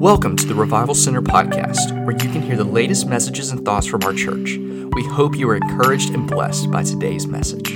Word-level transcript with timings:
Welcome 0.00 0.34
to 0.36 0.46
the 0.46 0.54
Revival 0.54 0.94
Center 0.94 1.20
podcast, 1.20 2.06
where 2.06 2.16
you 2.16 2.32
can 2.32 2.40
hear 2.40 2.56
the 2.56 2.64
latest 2.64 3.06
messages 3.06 3.50
and 3.50 3.62
thoughts 3.66 3.86
from 3.86 4.02
our 4.02 4.14
church. 4.14 4.56
We 4.56 5.04
hope 5.04 5.36
you 5.36 5.46
are 5.50 5.56
encouraged 5.56 6.14
and 6.14 6.26
blessed 6.26 6.70
by 6.70 6.84
today's 6.84 7.26
message. 7.26 7.68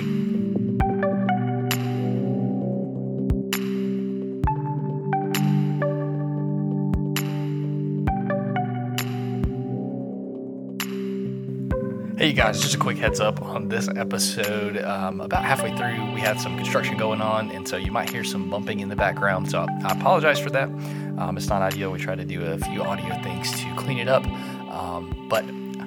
Hey, 12.17 12.29
you 12.29 12.32
guys, 12.32 12.59
just 12.62 12.75
a 12.75 12.79
quick 12.79 12.96
heads 12.96 13.20
up 13.20 13.43
on 13.43 13.68
this 13.68 13.86
episode. 13.95 14.79
Um, 14.79 15.20
about 15.20 15.45
halfway 15.45 15.76
through, 15.76 16.14
we 16.14 16.20
had 16.20 16.40
some 16.40 16.56
construction 16.56 16.96
going 16.96 17.20
on, 17.20 17.50
and 17.50 17.68
so 17.68 17.76
you 17.76 17.93
might 17.93 18.09
hear 18.09 18.25
some 18.25 18.48
bumping 18.48 18.81
in 18.81 18.89
the 18.89 18.96
background. 18.96 19.50
So 19.50 19.67
I 19.84 19.93
apologize 19.93 20.39
for 20.39 20.48
that. 20.48 20.70
Um, 21.18 21.36
it's 21.36 21.49
not 21.49 21.63
ideal. 21.63 21.91
We 21.91 22.00
try 22.00 22.17
to 22.17 22.25
do 22.25 22.45
a 22.45 22.59
few 22.59 22.82
audio 22.82 23.14
things 23.23 23.53
to 23.61 23.75
clean 23.77 23.99
it 23.99 24.09
up. 24.09 24.27
Um, 24.71 25.29
but 25.31 25.45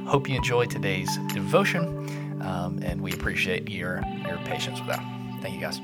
hope 0.08 0.30
you 0.30 0.36
enjoy 0.36 0.68
today's 0.68 1.18
devotion, 1.34 2.42
um, 2.42 2.80
and 2.82 3.02
we 3.02 3.12
appreciate 3.12 3.70
your, 3.70 4.02
your 4.26 4.38
patience 4.46 4.80
with 4.80 4.88
that. 4.88 5.04
Thank 5.42 5.56
you, 5.56 5.60
guys. 5.60 5.82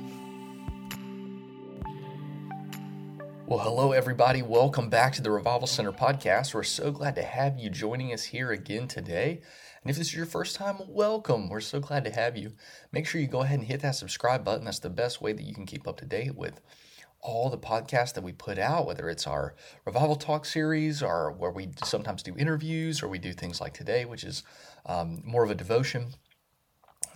Well, 3.46 3.60
hello, 3.60 3.92
everybody. 3.92 4.42
Welcome 4.42 4.90
back 4.90 5.12
to 5.14 5.22
the 5.22 5.30
Revival 5.30 5.68
Center 5.68 5.91
podcast. 5.91 6.54
We're 6.54 6.64
so 6.64 6.91
glad 6.91 7.16
to 7.16 7.24
have 7.24 7.60
you 7.60 7.70
joining 7.70 8.14
us 8.14 8.24
here 8.24 8.52
again 8.52 8.88
today. 8.88 9.41
And 9.84 9.91
if 9.91 9.98
this 9.98 10.08
is 10.08 10.16
your 10.16 10.26
first 10.26 10.55
time, 10.55 10.78
welcome. 10.88 11.50
We're 11.50 11.60
so 11.60 11.82
glad 11.82 12.05
to 12.05 12.12
have 12.12 12.38
you. 12.38 12.54
Make 12.94 13.05
sure 13.05 13.20
you 13.20 13.28
go 13.28 13.41
ahead 13.41 13.60
and 13.60 13.68
hit 13.68 13.82
that 13.82 13.96
subscribe 13.96 14.46
button. 14.46 14.63
That's 14.63 14.80
the 14.80 14.90
best 14.90 15.22
way 15.22 15.34
that 15.34 15.44
you 15.44 15.54
can 15.54 15.66
keep 15.66 15.85
up 15.85 15.98
to 15.98 16.05
date 16.05 16.35
with 16.35 16.62
all 17.24 17.49
the 17.49 17.57
podcasts 17.57 18.13
that 18.13 18.24
we 18.24 18.34
put 18.34 18.60
out, 18.60 18.85
whether 18.85 19.10
it's 19.10 19.26
our 19.26 19.55
Revival 19.85 20.16
Talk 20.16 20.46
series 20.46 21.02
or 21.02 21.32
where 21.32 21.52
we 21.52 21.70
sometimes 21.84 22.21
do 22.21 22.35
interviews 22.38 23.02
or 23.02 23.07
we 23.07 23.18
do 23.18 23.34
things 23.34 23.62
like 23.62 23.74
today, 23.74 24.05
which 24.05 24.24
is 24.24 24.43
um, 24.85 25.21
more 25.24 25.44
of 25.44 25.49
a 25.49 25.55
devotion, 25.55 26.07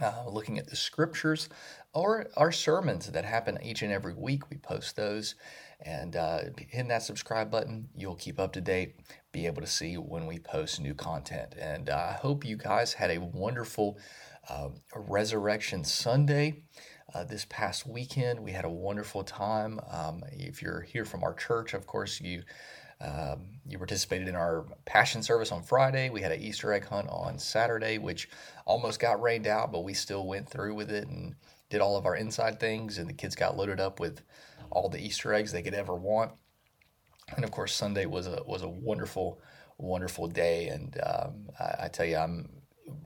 uh, 0.01 0.23
looking 0.29 0.57
at 0.57 0.67
the 0.67 0.75
scriptures, 0.75 1.49
or 1.93 2.27
our 2.37 2.51
sermons 2.51 3.11
that 3.11 3.25
happen 3.25 3.57
each 3.61 3.81
and 3.81 3.91
every 3.91 4.13
week. 4.13 4.49
We 4.49 4.57
post 4.57 4.95
those. 4.95 5.35
And 5.81 6.15
uh, 6.15 6.39
hitting 6.69 6.87
that 6.87 7.03
subscribe 7.03 7.51
button, 7.51 7.89
you'll 7.95 8.15
keep 8.15 8.39
up 8.39 8.53
to 8.53 8.61
date, 8.61 8.95
be 9.31 9.45
able 9.45 9.61
to 9.61 9.67
see 9.67 9.95
when 9.95 10.25
we 10.25 10.39
post 10.39 10.79
new 10.81 10.95
content. 10.95 11.53
And 11.59 11.89
uh, 11.89 12.07
I 12.09 12.13
hope 12.13 12.45
you 12.45 12.57
guys 12.57 12.93
had 12.93 13.11
a 13.11 13.19
wonderful 13.19 13.99
uh, 14.49 14.69
Resurrection 14.95 15.83
Sunday. 15.83 16.63
Uh, 17.13 17.23
this 17.23 17.45
past 17.49 17.87
weekend. 17.87 18.37
We 18.37 18.51
had 18.51 18.65
a 18.65 18.69
wonderful 18.69 19.23
time. 19.23 19.79
Um, 19.89 20.23
if 20.33 20.61
you're 20.61 20.81
here 20.81 21.05
from 21.05 21.23
our 21.23 21.33
church, 21.33 21.73
of 21.73 21.87
course, 21.87 22.19
you 22.19 22.43
um, 22.99 23.45
you 23.65 23.77
participated 23.77 24.27
in 24.27 24.35
our 24.35 24.65
passion 24.83 25.23
service 25.23 25.53
on 25.53 25.63
Friday. 25.63 26.09
We 26.09 26.21
had 26.21 26.33
an 26.33 26.41
Easter 26.41 26.73
egg 26.73 26.85
hunt 26.85 27.07
on 27.09 27.39
Saturday, 27.39 27.97
which 27.97 28.27
almost 28.65 28.99
got 28.99 29.21
rained 29.21 29.47
out, 29.47 29.71
but 29.71 29.85
we 29.85 29.93
still 29.93 30.27
went 30.27 30.49
through 30.49 30.75
with 30.75 30.91
it 30.91 31.07
and 31.07 31.35
did 31.69 31.79
all 31.79 31.95
of 31.95 32.05
our 32.05 32.17
inside 32.17 32.59
things. 32.59 32.97
And 32.97 33.07
the 33.07 33.13
kids 33.13 33.35
got 33.35 33.55
loaded 33.55 33.79
up 33.79 34.01
with 34.01 34.21
all 34.69 34.89
the 34.89 34.99
Easter 34.99 35.33
eggs 35.33 35.53
they 35.53 35.61
could 35.61 35.73
ever 35.73 35.95
want. 35.95 36.33
And 37.35 37.45
of 37.45 37.51
course, 37.51 37.73
Sunday 37.73 38.05
was 38.05 38.27
a 38.27 38.43
was 38.45 38.63
a 38.63 38.69
wonderful, 38.69 39.39
wonderful 39.77 40.27
day. 40.27 40.67
And 40.67 40.99
um, 41.05 41.49
I, 41.57 41.85
I 41.85 41.87
tell 41.87 42.05
you, 42.05 42.17
I'm 42.17 42.49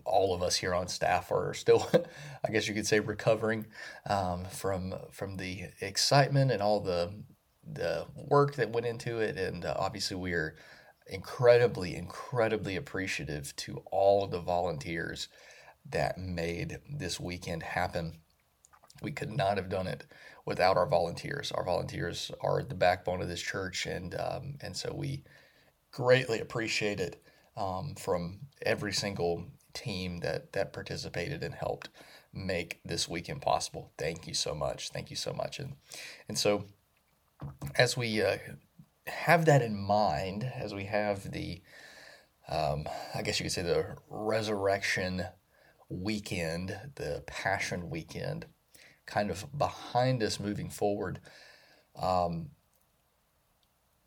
all 0.06 0.34
of 0.34 0.42
us 0.42 0.56
here 0.56 0.74
on 0.74 0.88
staff 0.88 1.32
are 1.32 1.54
still, 1.54 1.90
I 2.46 2.52
guess 2.52 2.68
you 2.68 2.74
could 2.74 2.88
say, 2.88 3.00
recovering 3.00 3.68
um, 4.10 4.46
from 4.46 4.94
from 5.12 5.38
the 5.38 5.66
excitement 5.82 6.52
and 6.52 6.62
all 6.62 6.80
the 6.80 7.12
the 7.64 8.06
work 8.16 8.56
that 8.56 8.72
went 8.72 8.86
into 8.86 9.20
it, 9.20 9.38
and 9.38 9.66
uh, 9.66 9.76
obviously 9.78 10.18
we 10.18 10.34
are 10.34 10.56
incredibly, 11.08 11.96
incredibly 11.96 12.76
appreciative 12.76 13.56
to 13.58 13.84
all 13.92 14.24
of 14.24 14.32
the 14.32 14.40
volunteers 14.40 15.28
that 15.90 16.18
made 16.18 16.80
this 16.90 17.20
weekend 17.20 17.64
happen. 17.64 18.20
We 19.02 19.12
could 19.12 19.32
not 19.32 19.58
have 19.58 19.70
done 19.70 19.88
it 19.88 20.06
without 20.46 20.78
our 20.78 20.88
volunteers. 20.88 21.52
Our 21.52 21.64
volunteers 21.64 22.32
are 22.42 22.64
the 22.64 22.76
backbone 22.76 23.22
of 23.22 23.28
this 23.28 23.42
church, 23.42 23.86
and 23.86 24.16
um, 24.16 24.56
and 24.62 24.76
so 24.76 24.94
we 24.94 25.24
greatly 25.92 26.40
appreciate 26.40 27.00
it 27.00 27.22
um, 27.58 27.96
from 27.96 28.40
every 28.66 28.94
single 28.94 29.46
team 29.74 30.20
that 30.20 30.54
that 30.54 30.74
participated 30.74 31.44
and 31.44 31.56
helped 31.56 31.90
make 32.34 32.80
this 32.86 33.08
weekend 33.10 33.42
possible. 33.42 33.92
Thank 33.98 34.28
you 34.28 34.34
so 34.34 34.54
much. 34.56 34.90
Thank 34.90 35.10
you 35.10 35.16
so 35.16 35.34
much. 35.34 35.60
And 35.60 35.74
and 36.28 36.38
so 36.38 36.66
as 37.76 37.98
we 37.98 38.22
uh, 38.22 38.38
have 39.08 39.46
that 39.46 39.62
in 39.62 39.78
mind, 39.78 40.44
as 40.56 40.74
we 40.74 40.86
have 40.86 41.32
the 41.32 41.62
um, 42.48 42.88
I 43.16 43.22
guess 43.22 43.40
you 43.40 43.46
could 43.46 43.52
say 43.52 43.62
the 43.62 43.96
resurrection 44.10 45.26
weekend, 45.90 46.78
the 46.96 47.24
passion 47.28 47.90
weekend, 47.90 48.46
kind 49.06 49.30
of 49.30 49.46
behind 49.58 50.24
us 50.24 50.40
moving 50.40 50.70
forward. 50.70 51.20
Um, 51.96 52.52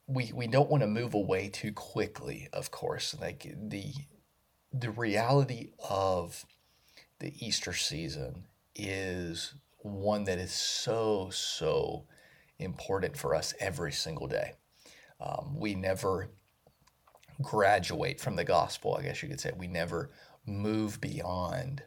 we 0.06 0.32
we 0.34 0.46
don't 0.46 0.70
want 0.70 0.82
to 0.82 0.86
move 0.86 1.14
away 1.14 1.48
too 1.48 1.72
quickly, 1.72 2.48
of 2.52 2.70
course. 2.70 3.16
Like 3.20 3.54
the 3.56 3.92
the 4.77 4.91
reality 4.91 5.71
of 5.89 6.45
the 7.21 7.33
Easter 7.39 7.73
season 7.73 8.45
is 8.75 9.55
one 9.79 10.25
that 10.25 10.39
is 10.39 10.53
so, 10.53 11.31
so 11.31 12.07
important 12.59 13.17
for 13.17 13.37
us 13.37 13.55
every 13.61 13.93
single 13.93 14.27
day. 14.27 14.55
Um, 15.21 15.55
we 15.57 15.77
never 15.77 16.31
graduate 17.41 18.21
from 18.21 18.35
the 18.35 18.45
gospel, 18.45 18.97
I 18.99 19.03
guess 19.05 19.23
you 19.23 19.29
could 19.29 19.41
say. 19.41 19.53
We 19.57 19.69
never 19.69 20.11
move 20.45 21.01
beyond 21.01 21.85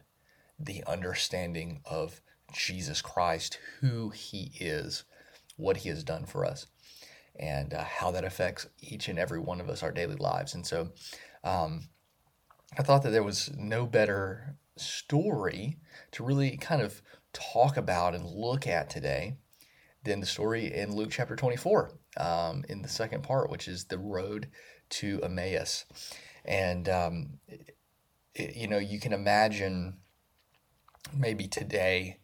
the 0.58 0.82
understanding 0.86 1.82
of 1.84 2.22
Jesus 2.54 3.02
Christ, 3.02 3.58
who 3.80 4.08
he 4.10 4.52
is, 4.58 5.04
what 5.56 5.78
he 5.78 5.90
has 5.90 6.02
done 6.02 6.24
for 6.24 6.46
us, 6.46 6.66
and 7.38 7.74
uh, 7.74 7.84
how 7.84 8.10
that 8.12 8.24
affects 8.24 8.66
each 8.80 9.08
and 9.08 9.18
every 9.18 9.40
one 9.40 9.60
of 9.60 9.68
us, 9.68 9.82
our 9.82 9.92
daily 9.92 10.16
lives. 10.16 10.54
And 10.54 10.66
so, 10.66 10.92
um, 11.44 11.88
I 12.76 12.82
thought 12.82 13.02
that 13.02 13.10
there 13.10 13.22
was 13.22 13.50
no 13.56 13.86
better 13.86 14.56
story 14.76 15.78
to 16.12 16.24
really 16.24 16.56
kind 16.56 16.82
of 16.82 17.02
talk 17.32 17.76
about 17.76 18.14
and 18.14 18.24
look 18.24 18.66
at 18.66 18.90
today 18.90 19.36
than 20.04 20.20
the 20.20 20.26
story 20.26 20.72
in 20.72 20.94
Luke 20.94 21.10
chapter 21.10 21.36
24 21.36 21.92
um, 22.18 22.64
in 22.68 22.82
the 22.82 22.88
second 22.88 23.22
part, 23.22 23.50
which 23.50 23.68
is 23.68 23.84
the 23.84 23.98
road 23.98 24.48
to 24.90 25.20
Emmaus. 25.22 25.84
And, 26.44 26.88
um, 26.88 27.38
it, 28.34 28.56
you 28.56 28.68
know, 28.68 28.78
you 28.78 29.00
can 29.00 29.12
imagine 29.12 29.98
maybe 31.12 31.48
today 31.48 32.18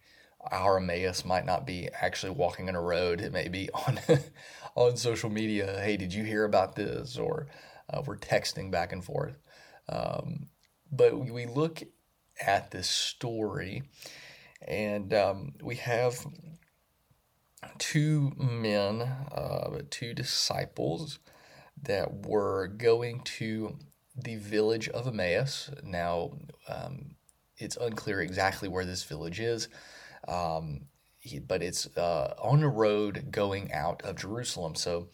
our 0.51 0.79
Emmaus 0.79 1.25
might 1.25 1.47
not 1.47 1.67
be 1.67 1.89
actually 2.01 2.33
walking 2.33 2.69
on 2.69 2.75
a 2.75 2.81
road. 2.81 3.21
It 3.21 3.33
may 3.33 3.49
be 3.49 3.71
on, 3.87 3.99
on 4.75 4.97
social 4.97 5.31
media. 5.31 5.81
Hey, 5.83 5.97
did 5.97 6.13
you 6.13 6.25
hear 6.25 6.45
about 6.45 6.77
this? 6.77 7.17
Or 7.17 7.47
uh, 7.91 8.03
we're 8.07 8.17
texting 8.17 8.71
back 8.71 8.93
and 8.93 9.05
forth. 9.05 9.39
Um, 9.89 10.49
but 10.91 11.19
we 11.19 11.47
look 11.47 11.83
at 12.45 12.71
this 12.71 12.89
story, 12.89 13.83
and 14.67 15.13
um, 15.15 15.53
we 15.63 15.77
have 15.77 16.27
two 17.79 18.33
men, 18.37 19.03
uh, 19.03 19.81
two 19.91 20.15
disciples 20.15 21.19
that 21.83 22.27
were 22.27 22.69
going 22.69 23.21
to 23.25 23.79
the 24.17 24.37
village 24.37 24.89
of 24.89 25.07
Emmaus. 25.07 25.71
Now, 25.83 26.33
um, 26.69 27.17
it's 27.57 27.77
unclear 27.77 28.21
exactly 28.21 28.69
where 28.69 28.85
this 28.85 29.05
village 29.05 29.41
is, 29.41 29.69
um, 30.29 30.87
but 31.47 31.63
it's 31.63 31.87
uh, 31.97 32.35
on 32.39 32.63
a 32.63 32.69
road 32.69 33.27
going 33.31 33.73
out 33.73 34.03
of 34.03 34.17
Jerusalem. 34.17 34.75
So 34.75 35.09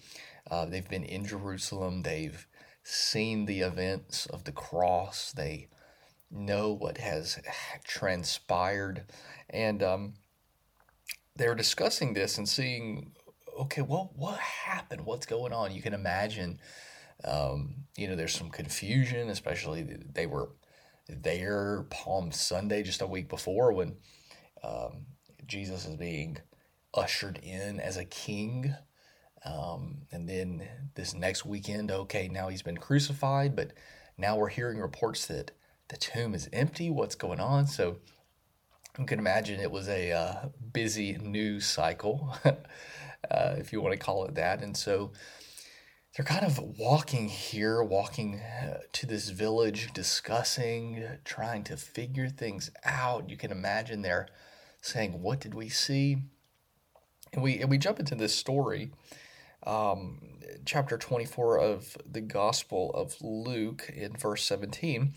uh, 0.51 0.67
they've 0.67 0.89
been 0.89 1.05
in 1.05 1.25
Jerusalem. 1.25 2.03
They've 2.03 2.47
seen 2.83 3.47
the 3.47 3.61
events 3.61 4.27
of 4.27 4.45
the 4.45 4.53
cross. 4.53 5.33
They 5.33 5.69
know 6.31 6.73
what 6.73 6.99
has 6.99 7.39
transpired. 7.85 9.05
And 9.49 9.83
um, 9.83 10.15
they're 11.37 11.55
discussing 11.55 12.15
this 12.15 12.39
and 12.39 12.49
seeing, 12.49 13.13
okay, 13.59 13.83
well, 13.83 14.13
what 14.15 14.39
happened? 14.39 15.05
What's 15.05 15.27
going 15.27 15.53
on? 15.53 15.73
You 15.73 15.83
can 15.83 15.95
imagine, 15.95 16.61
um, 17.25 17.85
you 17.97 18.09
know, 18.09 18.17
there's 18.17 18.35
some 18.35 18.51
confusion, 18.51 19.29
especially 19.29 19.83
they 20.15 20.27
were 20.27 20.51
there 21.09 21.87
Palm 21.91 22.31
Sunday 22.31 22.83
just 22.83 23.03
a 23.03 23.07
week 23.07 23.29
before 23.29 23.73
when 23.73 23.97
um, 24.63 25.07
Jesus 25.47 25.87
is 25.87 25.97
being 25.97 26.39
ushered 26.95 27.39
in 27.43 27.81
as 27.81 27.97
a 27.97 28.05
king 28.05 28.75
um, 29.45 30.03
and 30.13 30.29
then 30.29 30.69
this 30.95 31.15
next 31.15 31.45
weekend, 31.45 31.91
okay, 31.91 32.29
now 32.29 32.49
he's 32.49 32.63
been 32.63 32.77
crucified, 32.77 33.57
but 33.57 33.73
now 34.19 34.37
we're 34.37 34.49
hearing 34.49 34.79
reports 34.79 35.27
that 35.27 35.53
the 35.89 35.97
tomb 35.97 36.35
is 36.35 36.49
empty. 36.53 36.91
What's 36.91 37.15
going 37.15 37.41
on? 37.41 37.67
So 37.67 37.97
you 38.99 39.07
can 39.07 39.19
imagine 39.19 39.61
it 39.61 39.71
was 39.71 39.89
a 39.89 40.13
uh, 40.13 40.49
busy 40.73 41.15
news 41.15 41.67
cycle, 41.67 42.37
uh, 42.45 43.55
if 43.57 43.73
you 43.73 43.81
want 43.81 43.93
to 43.93 43.99
call 43.99 44.25
it 44.27 44.35
that. 44.35 44.63
And 44.63 44.77
so 44.77 45.13
they're 46.17 46.25
kind 46.25 46.45
of 46.45 46.59
walking 46.79 47.29
here, 47.29 47.83
walking 47.83 48.41
uh, 48.41 48.79
to 48.93 49.07
this 49.07 49.31
village, 49.31 49.93
discussing, 49.95 51.05
trying 51.25 51.65
to 51.65 51.77
figure 51.77 52.29
things 52.29 52.71
out. 52.85 53.31
You 53.31 53.37
can 53.37 53.53
imagine 53.53 54.03
they're 54.03 54.29
saying, 54.81 55.23
"What 55.23 55.41
did 55.41 55.55
we 55.55 55.69
see?" 55.69 56.19
And 57.33 57.43
we 57.43 57.61
and 57.61 57.71
we 57.71 57.79
jump 57.79 58.01
into 58.01 58.17
this 58.17 58.35
story, 58.35 58.91
um, 59.65 60.19
chapter 60.65 60.99
twenty 60.99 61.25
four 61.25 61.59
of 61.59 61.97
the 62.11 62.21
Gospel 62.21 62.91
of 62.95 63.17
Luke 63.21 63.91
in 63.95 64.13
verse 64.13 64.43
seventeen. 64.43 65.15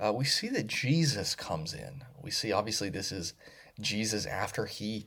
Uh, 0.00 0.12
we 0.12 0.24
see 0.24 0.48
that 0.48 0.66
Jesus 0.66 1.34
comes 1.34 1.72
in. 1.72 2.02
We 2.20 2.30
see 2.30 2.52
obviously 2.52 2.88
this 2.88 3.12
is 3.12 3.34
Jesus 3.80 4.26
after 4.26 4.66
he 4.66 5.06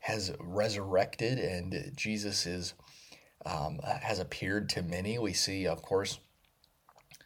has 0.00 0.32
resurrected, 0.38 1.38
and 1.38 1.92
Jesus 1.96 2.46
is 2.46 2.74
um, 3.44 3.80
has 3.84 4.18
appeared 4.18 4.68
to 4.70 4.82
many. 4.82 5.18
We 5.18 5.32
see, 5.32 5.66
of 5.66 5.82
course, 5.82 6.18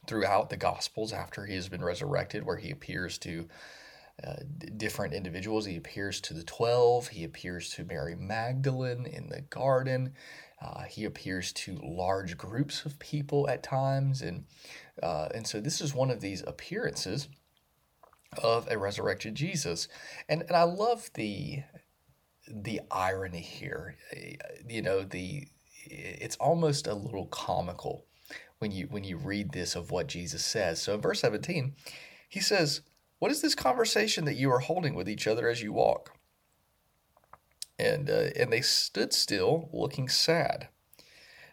throughout 0.06 0.50
the 0.50 0.56
Gospels 0.56 1.12
after 1.12 1.46
he 1.46 1.54
has 1.54 1.68
been 1.68 1.84
resurrected, 1.84 2.44
where 2.44 2.56
he 2.56 2.70
appears 2.70 3.18
to 3.18 3.48
uh, 4.24 4.36
different 4.76 5.14
individuals. 5.14 5.64
He 5.64 5.76
appears 5.76 6.20
to 6.22 6.34
the 6.34 6.44
12, 6.44 7.08
he 7.08 7.24
appears 7.24 7.70
to 7.70 7.84
Mary 7.84 8.14
Magdalene 8.14 9.06
in 9.06 9.28
the 9.28 9.40
garden, 9.40 10.12
uh, 10.62 10.82
he 10.84 11.04
appears 11.04 11.52
to 11.52 11.80
large 11.82 12.36
groups 12.36 12.84
of 12.84 12.98
people 12.98 13.48
at 13.48 13.62
times. 13.62 14.22
And, 14.22 14.44
uh, 15.02 15.28
and 15.34 15.46
so 15.46 15.60
this 15.60 15.80
is 15.80 15.94
one 15.94 16.10
of 16.10 16.20
these 16.20 16.42
appearances 16.46 17.28
of 18.42 18.68
a 18.70 18.78
resurrected 18.78 19.34
Jesus. 19.34 19.88
And, 20.28 20.42
and 20.42 20.52
I 20.52 20.62
love 20.62 21.10
the 21.14 21.62
the 22.48 22.80
irony 22.90 23.40
here. 23.40 23.96
You 24.68 24.82
know, 24.82 25.02
the 25.04 25.46
it's 25.84 26.36
almost 26.36 26.86
a 26.86 26.94
little 26.94 27.26
comical 27.26 28.06
when 28.58 28.72
you 28.72 28.86
when 28.86 29.04
you 29.04 29.16
read 29.16 29.52
this 29.52 29.76
of 29.76 29.90
what 29.90 30.06
Jesus 30.06 30.44
says. 30.44 30.82
So 30.82 30.94
in 30.94 31.00
verse 31.00 31.20
17, 31.20 31.74
he 32.28 32.40
says, 32.40 32.82
"What 33.18 33.30
is 33.30 33.42
this 33.42 33.54
conversation 33.54 34.24
that 34.24 34.34
you 34.34 34.50
are 34.50 34.58
holding 34.58 34.94
with 34.94 35.08
each 35.08 35.26
other 35.26 35.48
as 35.48 35.62
you 35.62 35.72
walk?" 35.72 36.16
And 37.78 38.08
uh, 38.10 38.30
and 38.36 38.52
they 38.52 38.60
stood 38.60 39.12
still, 39.12 39.68
looking 39.72 40.08
sad. 40.08 40.68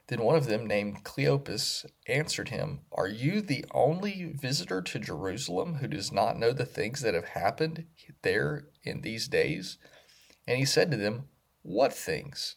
Then 0.09 0.23
one 0.23 0.35
of 0.35 0.47
them, 0.47 0.65
named 0.65 1.03
Cleopas, 1.03 1.85
answered 2.07 2.49
him, 2.49 2.79
Are 2.91 3.07
you 3.07 3.41
the 3.41 3.63
only 3.71 4.33
visitor 4.33 4.81
to 4.81 4.99
Jerusalem 4.99 5.75
who 5.75 5.87
does 5.87 6.11
not 6.11 6.37
know 6.37 6.51
the 6.51 6.65
things 6.65 7.01
that 7.01 7.13
have 7.13 7.29
happened 7.29 7.85
there 8.23 8.65
in 8.83 9.01
these 9.01 9.27
days? 9.27 9.77
And 10.47 10.57
he 10.57 10.65
said 10.65 10.89
to 10.89 10.97
them, 10.97 11.25
What 11.61 11.93
things? 11.93 12.55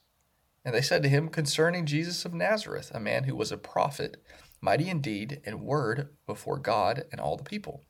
And 0.65 0.75
they 0.75 0.81
said 0.81 1.03
to 1.03 1.11
him 1.11 1.29
concerning 1.29 1.85
Jesus 1.85 2.25
of 2.25 2.33
Nazareth, 2.33 2.91
a 2.95 3.01
man 3.01 3.25
who 3.25 3.37
was 3.37 3.53
a 3.53 3.59
prophet, 3.59 4.23
mighty 4.63 4.89
indeed 4.89 5.33
in 5.33 5.39
deed 5.39 5.43
and 5.45 5.61
word 5.61 6.09
before 6.27 6.59
God 6.59 7.05
and 7.13 7.21
all 7.21 7.37
the 7.37 7.45
people. 7.45 7.85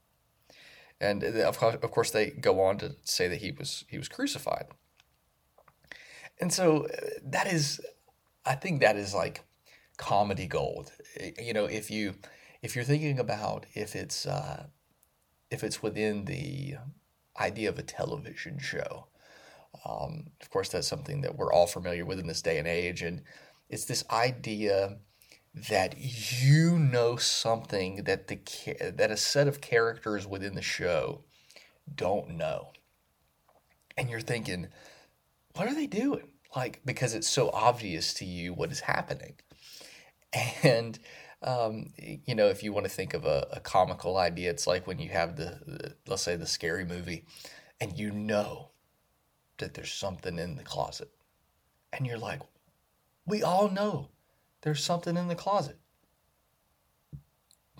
And 1.00 1.22
of 1.22 1.58
course, 1.58 2.10
they 2.10 2.30
go 2.30 2.60
on 2.62 2.78
to 2.78 2.96
say 3.04 3.28
that 3.28 3.42
he 3.42 3.52
was 3.52 3.84
he 3.88 3.98
was 3.98 4.08
crucified. 4.08 4.66
And 6.42 6.52
so 6.52 6.86
uh, 6.86 6.96
that 7.26 7.46
is, 7.46 7.80
I 8.44 8.56
think 8.56 8.80
that 8.80 8.96
is 8.96 9.14
like 9.14 9.44
comedy 9.96 10.48
gold. 10.48 10.90
You 11.38 11.52
know, 11.52 11.66
if 11.66 11.88
you 11.88 12.16
if 12.62 12.74
you're 12.74 12.84
thinking 12.84 13.20
about 13.20 13.64
if 13.74 13.94
it's 13.94 14.26
uh, 14.26 14.64
if 15.52 15.62
it's 15.62 15.84
within 15.84 16.24
the 16.24 16.74
idea 17.38 17.68
of 17.68 17.78
a 17.78 17.84
television 17.84 18.58
show, 18.58 19.06
um, 19.84 20.32
of 20.40 20.50
course, 20.50 20.68
that's 20.68 20.88
something 20.88 21.20
that 21.20 21.36
we're 21.36 21.52
all 21.52 21.68
familiar 21.68 22.04
with 22.04 22.18
in 22.18 22.26
this 22.26 22.42
day 22.42 22.58
and 22.58 22.66
age. 22.66 23.02
And 23.02 23.22
it's 23.70 23.84
this 23.84 24.02
idea 24.10 24.98
that 25.70 25.94
you 25.96 26.76
know 26.76 27.14
something 27.14 28.02
that 28.02 28.26
the 28.26 28.40
that 28.96 29.12
a 29.12 29.16
set 29.16 29.46
of 29.46 29.60
characters 29.60 30.26
within 30.26 30.56
the 30.56 30.62
show 30.62 31.22
don't 31.94 32.30
know. 32.30 32.72
And 33.96 34.10
you're 34.10 34.20
thinking, 34.20 34.66
what 35.54 35.68
are 35.68 35.74
they 35.76 35.86
doing? 35.86 36.31
Like, 36.54 36.80
because 36.84 37.14
it's 37.14 37.28
so 37.28 37.50
obvious 37.50 38.12
to 38.14 38.24
you 38.24 38.52
what 38.52 38.72
is 38.72 38.80
happening. 38.80 39.34
And, 40.62 40.98
um, 41.42 41.92
you 41.98 42.34
know, 42.34 42.46
if 42.46 42.62
you 42.62 42.72
want 42.72 42.86
to 42.86 42.90
think 42.90 43.12
of 43.12 43.26
a, 43.26 43.46
a 43.52 43.60
comical 43.60 44.16
idea, 44.16 44.48
it's 44.48 44.66
like 44.66 44.86
when 44.86 44.98
you 44.98 45.10
have 45.10 45.36
the, 45.36 45.58
the, 45.66 45.94
let's 46.06 46.22
say, 46.22 46.36
the 46.36 46.46
scary 46.46 46.86
movie, 46.86 47.26
and 47.78 47.98
you 47.98 48.12
know 48.12 48.70
that 49.58 49.74
there's 49.74 49.92
something 49.92 50.38
in 50.38 50.56
the 50.56 50.62
closet. 50.62 51.10
And 51.92 52.06
you're 52.06 52.16
like, 52.16 52.40
we 53.26 53.42
all 53.42 53.68
know 53.68 54.08
there's 54.62 54.82
something 54.82 55.16
in 55.16 55.28
the 55.28 55.34
closet. 55.34 55.78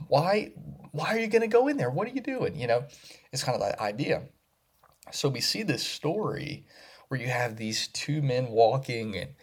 Why 0.08 0.52
why 0.92 1.14
are 1.14 1.18
you 1.18 1.28
going 1.28 1.42
to 1.42 1.48
go 1.48 1.68
in 1.68 1.78
there? 1.78 1.90
What 1.90 2.06
are 2.06 2.10
you 2.10 2.20
doing? 2.20 2.54
You 2.54 2.66
know, 2.66 2.84
it's 3.32 3.42
kind 3.42 3.54
of 3.54 3.62
that 3.62 3.80
idea. 3.80 4.24
So 5.10 5.28
we 5.28 5.40
see 5.40 5.62
this 5.62 5.84
story 5.84 6.66
where 7.12 7.20
you 7.20 7.28
have 7.28 7.56
these 7.56 7.86
two 7.86 8.22
men 8.22 8.48
walking 8.48 9.14
and 9.16 9.34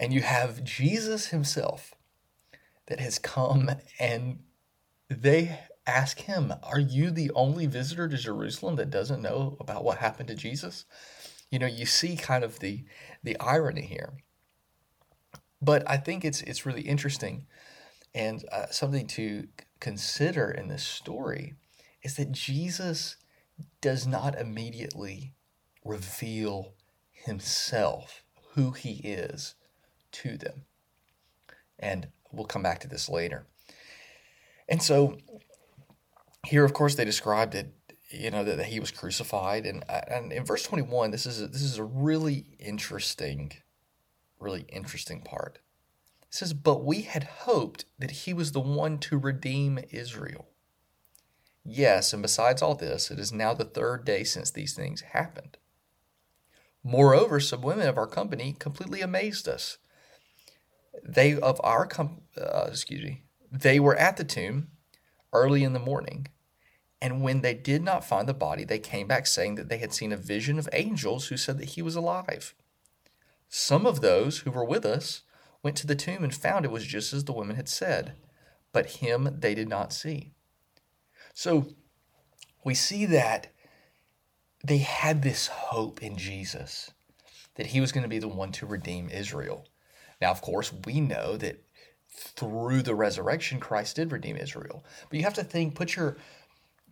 and 0.00 0.12
you 0.12 0.20
have 0.22 0.64
Jesus 0.64 1.26
himself 1.26 1.94
that 2.86 3.00
has 3.00 3.18
come 3.18 3.72
and 3.98 4.38
they 5.10 5.58
ask 5.86 6.20
him, 6.20 6.54
Are 6.62 6.78
you 6.78 7.10
the 7.10 7.32
only 7.34 7.66
visitor 7.66 8.08
to 8.08 8.16
Jerusalem 8.16 8.76
that 8.76 8.90
doesn't 8.90 9.20
know 9.20 9.56
about 9.58 9.82
what 9.82 9.98
happened 9.98 10.28
to 10.28 10.34
Jesus? 10.36 10.84
you 11.50 11.58
know, 11.58 11.66
you 11.66 11.86
see 11.86 12.16
kind 12.16 12.44
of 12.44 12.58
the 12.60 12.84
the 13.22 13.38
irony 13.38 13.82
here. 13.82 14.12
But 15.60 15.88
I 15.88 15.96
think 15.96 16.24
it's 16.24 16.42
it's 16.42 16.66
really 16.66 16.82
interesting, 16.82 17.46
and 18.14 18.44
uh, 18.52 18.66
something 18.70 19.06
to 19.08 19.48
consider 19.80 20.50
in 20.50 20.68
this 20.68 20.84
story 20.84 21.54
is 22.02 22.16
that 22.16 22.32
Jesus 22.32 23.16
does 23.80 24.06
not 24.06 24.38
immediately 24.38 25.34
reveal 25.84 26.74
himself, 27.24 28.22
who 28.54 28.72
he 28.72 29.00
is, 29.04 29.54
to 30.12 30.36
them. 30.36 30.64
And 31.78 32.08
we'll 32.32 32.46
come 32.46 32.62
back 32.62 32.80
to 32.80 32.88
this 32.88 33.08
later. 33.08 33.46
And 34.68 34.82
so 34.82 35.18
here, 36.46 36.64
of 36.64 36.72
course, 36.72 36.94
they 36.94 37.04
described 37.04 37.54
it 37.54 37.72
you 38.10 38.30
know 38.30 38.44
that, 38.44 38.56
that 38.56 38.66
he 38.66 38.80
was 38.80 38.90
crucified 38.90 39.66
and 39.66 39.84
and 39.88 40.32
in 40.32 40.44
verse 40.44 40.62
21 40.62 41.10
this 41.10 41.26
is 41.26 41.42
a, 41.42 41.46
this 41.46 41.62
is 41.62 41.78
a 41.78 41.84
really 41.84 42.46
interesting 42.58 43.52
really 44.38 44.64
interesting 44.68 45.20
part 45.20 45.58
it 46.22 46.34
says 46.34 46.52
but 46.52 46.84
we 46.84 47.02
had 47.02 47.24
hoped 47.24 47.84
that 47.98 48.10
he 48.10 48.32
was 48.32 48.52
the 48.52 48.60
one 48.60 48.98
to 48.98 49.18
redeem 49.18 49.78
Israel 49.90 50.48
yes 51.64 52.12
and 52.12 52.22
besides 52.22 52.62
all 52.62 52.74
this 52.74 53.10
it 53.10 53.18
is 53.18 53.32
now 53.32 53.52
the 53.52 53.64
third 53.64 54.04
day 54.04 54.24
since 54.24 54.50
these 54.50 54.74
things 54.74 55.02
happened 55.02 55.58
moreover 56.84 57.40
some 57.40 57.62
women 57.62 57.88
of 57.88 57.98
our 57.98 58.06
company 58.06 58.54
completely 58.58 59.00
amazed 59.00 59.48
us 59.48 59.78
they 61.04 61.38
of 61.38 61.60
our 61.62 61.86
com- 61.86 62.22
uh, 62.40 62.66
excuse 62.68 63.02
me 63.02 63.22
they 63.50 63.78
were 63.78 63.96
at 63.96 64.16
the 64.16 64.24
tomb 64.24 64.68
early 65.32 65.64
in 65.64 65.72
the 65.72 65.78
morning 65.78 66.26
and 67.00 67.22
when 67.22 67.42
they 67.42 67.54
did 67.54 67.82
not 67.82 68.04
find 68.04 68.28
the 68.28 68.34
body, 68.34 68.64
they 68.64 68.78
came 68.78 69.06
back 69.06 69.26
saying 69.26 69.54
that 69.54 69.68
they 69.68 69.78
had 69.78 69.92
seen 69.92 70.12
a 70.12 70.16
vision 70.16 70.58
of 70.58 70.68
angels 70.72 71.28
who 71.28 71.36
said 71.36 71.58
that 71.58 71.70
he 71.70 71.82
was 71.82 71.94
alive. 71.94 72.54
Some 73.48 73.86
of 73.86 74.00
those 74.00 74.40
who 74.40 74.50
were 74.50 74.64
with 74.64 74.84
us 74.84 75.22
went 75.62 75.76
to 75.78 75.86
the 75.86 75.94
tomb 75.94 76.24
and 76.24 76.34
found 76.34 76.64
it 76.64 76.70
was 76.70 76.84
just 76.84 77.12
as 77.12 77.24
the 77.24 77.32
women 77.32 77.56
had 77.56 77.68
said, 77.68 78.14
but 78.72 78.96
him 78.96 79.36
they 79.38 79.54
did 79.54 79.68
not 79.68 79.92
see. 79.92 80.32
So 81.34 81.68
we 82.64 82.74
see 82.74 83.06
that 83.06 83.52
they 84.68 84.78
had 84.78 85.22
this 85.22 85.48
hope 85.48 86.02
in 86.02 86.16
Jesus 86.16 86.90
that 87.56 87.66
he 87.66 87.80
was 87.80 87.92
going 87.92 88.02
to 88.02 88.08
be 88.08 88.18
the 88.18 88.28
one 88.28 88.52
to 88.52 88.66
redeem 88.66 89.08
Israel. 89.10 89.66
Now, 90.20 90.30
of 90.30 90.40
course, 90.40 90.72
we 90.84 91.00
know 91.00 91.36
that 91.36 91.64
through 92.08 92.82
the 92.82 92.94
resurrection, 92.94 93.60
Christ 93.60 93.96
did 93.96 94.12
redeem 94.12 94.36
Israel. 94.36 94.84
But 95.08 95.18
you 95.18 95.24
have 95.24 95.34
to 95.34 95.44
think, 95.44 95.74
put 95.74 95.96
your 95.96 96.16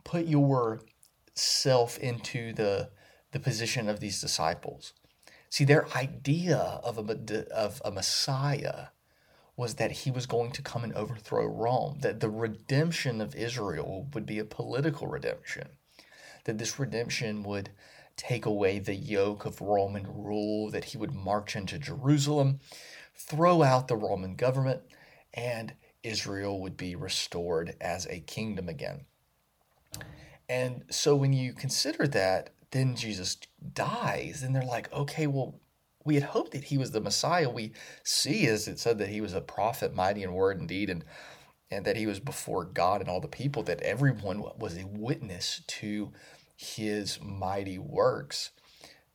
put 0.04 0.26
yourself 0.26 1.98
into 1.98 2.52
the 2.52 2.90
the 3.32 3.40
position 3.40 3.88
of 3.88 4.00
these 4.00 4.20
disciples. 4.20 4.92
See, 5.50 5.64
their 5.64 5.86
idea 5.96 6.56
of 6.56 6.98
a, 6.98 7.52
of 7.52 7.80
a 7.84 7.90
Messiah 7.90 8.86
was 9.56 9.74
that 9.74 9.90
he 9.90 10.10
was 10.10 10.26
going 10.26 10.52
to 10.52 10.62
come 10.62 10.84
and 10.84 10.92
overthrow 10.94 11.46
Rome, 11.46 11.98
that 12.00 12.20
the 12.20 12.28
redemption 12.30 13.20
of 13.20 13.34
Israel 13.34 14.06
would 14.12 14.26
be 14.26 14.38
a 14.38 14.44
political 14.44 15.06
redemption, 15.06 15.68
that 16.46 16.58
this 16.58 16.78
redemption 16.78 17.42
would 17.42 17.70
take 18.16 18.46
away 18.46 18.78
the 18.78 18.94
yoke 18.94 19.44
of 19.44 19.60
Roman 19.60 20.06
rule, 20.06 20.70
that 20.70 20.84
he 20.84 20.98
would 20.98 21.12
march 21.12 21.54
into 21.54 21.78
Jerusalem, 21.78 22.60
throw 23.14 23.62
out 23.62 23.88
the 23.88 23.96
Roman 23.96 24.34
government, 24.34 24.80
and 25.34 25.74
Israel 26.02 26.60
would 26.60 26.76
be 26.76 26.96
restored 26.96 27.76
as 27.80 28.06
a 28.06 28.20
kingdom 28.20 28.68
again. 28.68 29.04
And 30.48 30.84
so 30.90 31.14
when 31.14 31.32
you 31.32 31.52
consider 31.52 32.06
that, 32.08 32.50
then 32.70 32.96
Jesus 32.96 33.36
dies, 33.74 34.42
and 34.42 34.54
they're 34.54 34.62
like, 34.62 34.92
okay, 34.92 35.26
well, 35.26 35.60
we 36.04 36.14
had 36.14 36.24
hoped 36.24 36.52
that 36.52 36.64
he 36.64 36.78
was 36.78 36.92
the 36.92 37.00
Messiah. 37.00 37.50
We 37.50 37.72
see, 38.04 38.46
as 38.46 38.68
it 38.68 38.78
said, 38.78 38.98
that 38.98 39.08
he 39.08 39.20
was 39.20 39.34
a 39.34 39.40
prophet, 39.40 39.94
mighty 39.94 40.22
in 40.22 40.32
word 40.32 40.58
and 40.58 40.68
deed, 40.68 40.88
and 40.88 41.04
and 41.70 41.84
that 41.84 41.96
he 41.96 42.06
was 42.06 42.20
before 42.20 42.64
God 42.64 43.00
and 43.00 43.10
all 43.10 43.20
the 43.20 43.26
people, 43.26 43.64
that 43.64 43.80
everyone 43.82 44.44
was 44.56 44.76
a 44.76 44.86
witness 44.86 45.62
to 45.66 46.12
his 46.56 47.20
mighty 47.22 47.78
works 47.78 48.50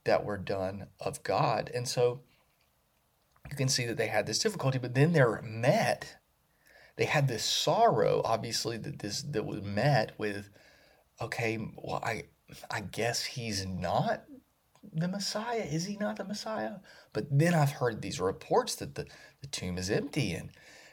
that 0.04 0.24
were 0.24 0.38
done 0.38 0.88
of 1.00 1.24
God. 1.24 1.70
And 1.74 1.88
so 1.88 2.22
you 3.50 3.56
can 3.56 3.68
see 3.68 3.86
that 3.86 3.98
they 3.98 4.08
had 4.08 4.26
this 4.26 4.40
difficulty, 4.40 4.78
but 4.78 4.94
then 4.94 5.14
they're 5.14 5.42
met. 5.42 6.18
They 6.96 7.06
had 7.06 7.28
this 7.28 7.44
sorrow, 7.44 8.22
obviously, 8.24 8.78
that 8.78 9.00
this 9.00 9.22
that 9.24 9.46
was 9.46 9.62
met 9.62 10.12
with, 10.18 10.50
okay, 11.20 11.58
well, 11.76 12.02
I 12.04 12.26
I 12.70 12.82
guess 12.82 13.24
he's 13.24 13.66
not 13.66 14.26
the 14.94 15.08
Messiah? 15.08 15.62
Is 15.70 15.86
he 15.86 15.98
not 15.98 16.18
the 16.18 16.24
Messiah? 16.24 16.78
But 17.14 17.28
then 17.30 17.54
I've 17.54 17.74
heard 17.74 18.02
these 18.02 18.20
reports 18.20 18.76
that 18.76 18.96
the, 18.96 19.06
the 19.42 19.48
tomb 19.48 19.78
is 19.78 19.90
empty 19.90 20.34
and, 20.34 20.50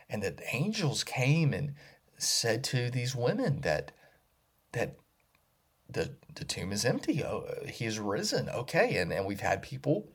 and 0.08 0.22
that 0.22 0.40
angels 0.52 1.04
came 1.04 1.52
and 1.52 1.74
said 2.18 2.64
to 2.64 2.90
these 2.90 3.14
women 3.14 3.60
that 3.62 3.92
that 4.72 4.96
the, 5.88 6.10
the 6.34 6.44
tomb 6.44 6.72
is 6.72 6.84
empty. 6.84 7.24
Oh, 7.24 7.46
he 7.66 7.84
is 7.84 7.98
risen. 7.98 8.48
Okay. 8.48 8.96
And, 8.96 9.12
and 9.12 9.26
we've 9.26 9.40
had 9.40 9.62
people, 9.62 10.08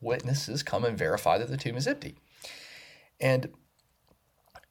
witnesses, 0.00 0.62
come 0.62 0.84
and 0.84 0.96
verify 0.96 1.38
that 1.38 1.48
the 1.48 1.56
tomb 1.56 1.76
is 1.76 1.86
empty. 1.86 2.16
And 3.20 3.50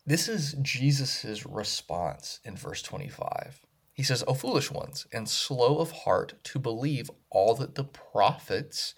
this 0.06 0.28
is 0.28 0.56
Jesus' 0.62 1.46
response 1.46 2.40
in 2.44 2.56
verse 2.56 2.82
25. 2.82 3.62
He 3.94 4.04
says, 4.04 4.24
O 4.28 4.34
foolish 4.34 4.70
ones, 4.70 5.08
and 5.12 5.28
slow 5.28 5.80
of 5.80 5.92
heart 5.92 6.36
to 6.44 6.60
believe 6.60 7.10
all 7.30 7.56
that 7.56 7.76
the 7.76 7.86
prophets 7.86 8.94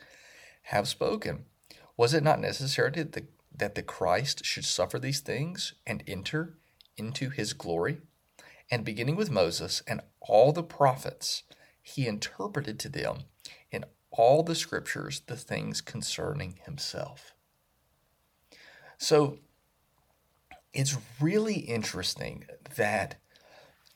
have 0.63 0.87
spoken. 0.87 1.45
Was 1.95 2.13
it 2.13 2.23
not 2.23 2.41
necessary 2.41 2.91
that 2.91 3.13
the, 3.13 3.27
that 3.55 3.75
the 3.75 3.83
Christ 3.83 4.43
should 4.43 4.65
suffer 4.65 4.99
these 4.99 5.21
things 5.21 5.73
and 5.85 6.03
enter 6.07 6.57
into 6.97 7.29
his 7.29 7.53
glory? 7.53 8.01
And 8.69 8.83
beginning 8.83 9.15
with 9.15 9.31
Moses 9.31 9.81
and 9.87 10.01
all 10.19 10.51
the 10.51 10.63
prophets, 10.63 11.43
he 11.81 12.07
interpreted 12.07 12.79
to 12.79 12.89
them 12.89 13.19
in 13.71 13.85
all 14.11 14.43
the 14.43 14.55
scriptures 14.55 15.21
the 15.27 15.37
things 15.37 15.79
concerning 15.79 16.59
himself. 16.65 17.33
So 18.97 19.39
it's 20.73 20.97
really 21.21 21.59
interesting 21.59 22.45
that 22.75 23.15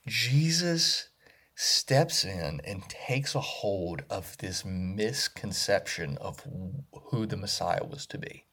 Jesus 0.08 1.10
steps 1.54 2.24
in 2.24 2.62
and 2.64 2.88
takes 2.90 3.36
a 3.36 3.40
hold 3.40 4.04
of 4.10 4.38
this 4.38 4.64
misconception 4.66 6.18
of 6.20 6.46
who 7.12 7.26
the 7.26 7.38
Messiah 7.38 7.84
was 7.84 8.06
to 8.08 8.18
be. 8.18 8.46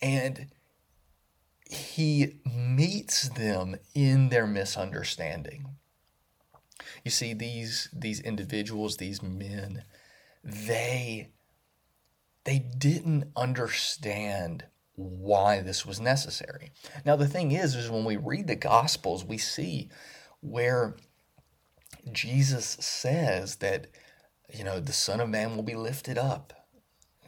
And 0.00 0.46
he 1.68 2.36
meets 2.44 3.28
them 3.30 3.76
in 3.94 4.28
their 4.28 4.46
misunderstanding. 4.46 5.76
You 7.04 7.10
see, 7.10 7.34
these, 7.34 7.88
these 7.92 8.20
individuals, 8.20 8.96
these 8.96 9.22
men, 9.22 9.84
they, 10.44 11.30
they 12.44 12.58
didn't 12.58 13.30
understand 13.36 14.64
why 14.96 15.60
this 15.60 15.84
was 15.84 16.00
necessary. 16.00 16.72
Now 17.04 17.16
the 17.16 17.28
thing 17.28 17.52
is 17.52 17.74
is 17.74 17.90
when 17.90 18.04
we 18.04 18.16
read 18.16 18.46
the 18.46 18.56
gospels 18.56 19.24
we 19.24 19.36
see 19.38 19.90
where 20.40 20.96
Jesus 22.10 22.64
says 22.80 23.56
that 23.56 23.88
you 24.52 24.64
know 24.64 24.80
the 24.80 24.92
son 24.92 25.20
of 25.20 25.28
man 25.28 25.54
will 25.54 25.62
be 25.62 25.74
lifted 25.74 26.16
up 26.16 26.66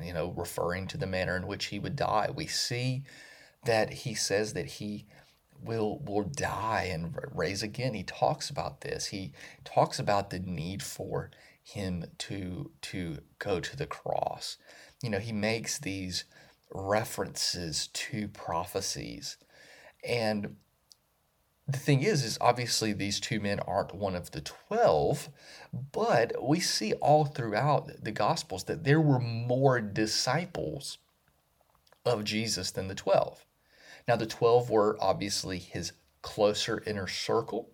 you 0.02 0.14
know 0.14 0.32
referring 0.36 0.86
to 0.86 0.96
the 0.96 1.06
manner 1.06 1.36
in 1.36 1.46
which 1.46 1.66
he 1.66 1.78
would 1.78 1.96
die 1.96 2.30
we 2.34 2.46
see 2.46 3.02
that 3.68 3.92
he 3.92 4.14
says 4.14 4.52
that 4.54 4.66
he 4.66 5.06
will 5.62 5.98
will 6.00 6.24
die 6.24 6.88
and 6.92 7.16
raise 7.34 7.62
again 7.62 7.94
he 7.94 8.02
talks 8.02 8.48
about 8.48 8.80
this 8.82 9.06
he 9.06 9.32
talks 9.64 9.98
about 9.98 10.30
the 10.30 10.38
need 10.38 10.82
for 10.82 11.30
him 11.62 12.04
to 12.16 12.70
to 12.80 13.18
go 13.38 13.58
to 13.60 13.76
the 13.76 13.86
cross 13.86 14.56
you 15.02 15.10
know 15.10 15.18
he 15.18 15.32
makes 15.32 15.78
these 15.78 16.24
references 16.70 17.88
to 17.88 18.28
prophecies. 18.28 19.36
And 20.06 20.56
the 21.66 21.78
thing 21.78 22.02
is, 22.02 22.24
is 22.24 22.38
obviously 22.40 22.92
these 22.92 23.20
two 23.20 23.40
men 23.40 23.60
aren't 23.60 23.94
one 23.94 24.14
of 24.14 24.30
the 24.30 24.40
12, 24.40 25.28
but 25.92 26.32
we 26.42 26.60
see 26.60 26.94
all 26.94 27.24
throughout 27.24 27.90
the 28.02 28.12
Gospels 28.12 28.64
that 28.64 28.84
there 28.84 29.00
were 29.00 29.20
more 29.20 29.80
disciples 29.80 30.98
of 32.04 32.24
Jesus 32.24 32.70
than 32.70 32.88
the 32.88 32.94
12. 32.94 33.44
Now, 34.08 34.16
the 34.16 34.26
12 34.26 34.70
were 34.70 34.96
obviously 34.98 35.58
his 35.58 35.92
closer 36.22 36.82
inner 36.86 37.06
circle. 37.06 37.70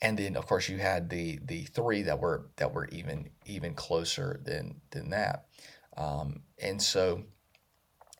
And 0.00 0.18
then, 0.18 0.36
of 0.36 0.46
course, 0.46 0.68
you 0.68 0.78
had 0.78 1.10
the 1.10 1.40
the 1.44 1.64
three 1.64 2.02
that 2.02 2.20
were 2.20 2.50
that 2.56 2.72
were 2.72 2.86
even 2.88 3.30
even 3.44 3.74
closer 3.74 4.40
than 4.44 4.80
than 4.90 5.10
that. 5.10 5.46
Um, 5.96 6.42
and 6.62 6.80
so, 6.80 7.24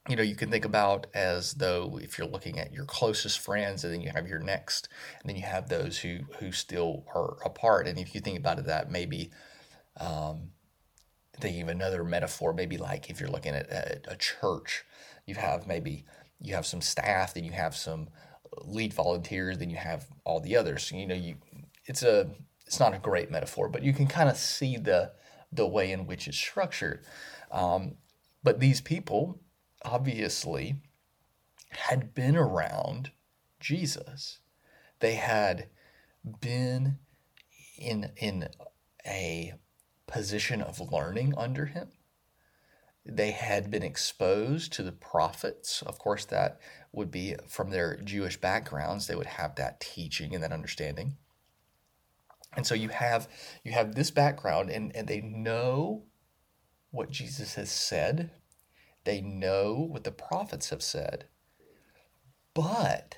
you 0.08 0.16
know, 0.16 0.24
you 0.24 0.34
can 0.34 0.50
think 0.50 0.64
about 0.64 1.06
as 1.14 1.54
though 1.54 1.98
if 2.02 2.18
you're 2.18 2.26
looking 2.26 2.58
at 2.58 2.72
your 2.72 2.84
closest 2.84 3.38
friends 3.38 3.84
and 3.84 3.94
then 3.94 4.00
you 4.00 4.10
have 4.10 4.26
your 4.26 4.40
next, 4.40 4.88
and 5.20 5.28
then 5.28 5.36
you 5.36 5.44
have 5.44 5.68
those 5.68 5.98
who 5.98 6.18
who 6.40 6.50
still 6.50 7.04
are 7.14 7.36
apart. 7.44 7.86
And 7.86 7.96
if 7.96 8.12
you 8.12 8.20
think 8.20 8.38
about 8.38 8.58
it, 8.58 8.66
that 8.66 8.90
maybe 8.90 9.30
um, 9.98 10.50
thinking 11.38 11.62
of 11.62 11.68
another 11.68 12.02
metaphor, 12.02 12.52
maybe 12.52 12.76
like 12.76 13.08
if 13.08 13.20
you're 13.20 13.30
looking 13.30 13.54
at 13.54 13.70
a, 13.70 14.00
a 14.12 14.16
church, 14.16 14.84
you 15.26 15.36
have 15.36 15.68
maybe 15.68 16.04
you 16.40 16.54
have 16.54 16.66
some 16.66 16.80
staff, 16.80 17.34
then 17.34 17.44
you 17.44 17.52
have 17.52 17.76
some 17.76 18.08
lead 18.64 18.92
volunteers, 18.92 19.58
then 19.58 19.70
you 19.70 19.76
have 19.76 20.06
all 20.24 20.40
the 20.40 20.56
others. 20.56 20.90
You 20.92 21.06
know, 21.06 21.14
you 21.14 21.36
it's 21.86 22.02
a 22.02 22.30
it's 22.66 22.80
not 22.80 22.94
a 22.94 22.98
great 22.98 23.30
metaphor, 23.30 23.68
but 23.68 23.82
you 23.82 23.92
can 23.92 24.06
kind 24.06 24.28
of 24.28 24.36
see 24.36 24.76
the 24.76 25.12
the 25.50 25.66
way 25.66 25.90
in 25.90 26.06
which 26.06 26.28
it's 26.28 26.36
structured. 26.36 27.04
Um, 27.50 27.96
but 28.42 28.60
these 28.60 28.80
people 28.80 29.40
obviously 29.84 30.76
had 31.70 32.14
been 32.14 32.36
around 32.36 33.10
Jesus. 33.60 34.40
They 35.00 35.14
had 35.14 35.68
been 36.40 36.98
in 37.78 38.12
in 38.16 38.48
a 39.06 39.54
position 40.06 40.60
of 40.62 40.80
learning 40.92 41.34
under 41.36 41.66
him. 41.66 41.88
They 43.08 43.30
had 43.30 43.70
been 43.70 43.82
exposed 43.82 44.72
to 44.74 44.82
the 44.82 44.92
prophets. 44.92 45.82
Of 45.82 45.98
course, 45.98 46.24
that 46.26 46.60
would 46.92 47.10
be 47.10 47.36
from 47.48 47.70
their 47.70 47.96
Jewish 47.96 48.38
backgrounds. 48.38 49.06
They 49.06 49.14
would 49.14 49.26
have 49.26 49.54
that 49.54 49.80
teaching 49.80 50.34
and 50.34 50.44
that 50.44 50.52
understanding. 50.52 51.16
And 52.56 52.66
so 52.66 52.74
you 52.74 52.90
have 52.90 53.28
you 53.64 53.72
have 53.72 53.94
this 53.94 54.10
background 54.10 54.70
and, 54.70 54.94
and 54.94 55.06
they 55.06 55.20
know 55.20 56.04
what 56.90 57.10
Jesus 57.10 57.54
has 57.54 57.70
said 57.70 58.30
they 59.08 59.22
know 59.22 59.74
what 59.74 60.04
the 60.04 60.10
prophets 60.10 60.68
have 60.68 60.82
said, 60.82 61.24
but 62.52 63.16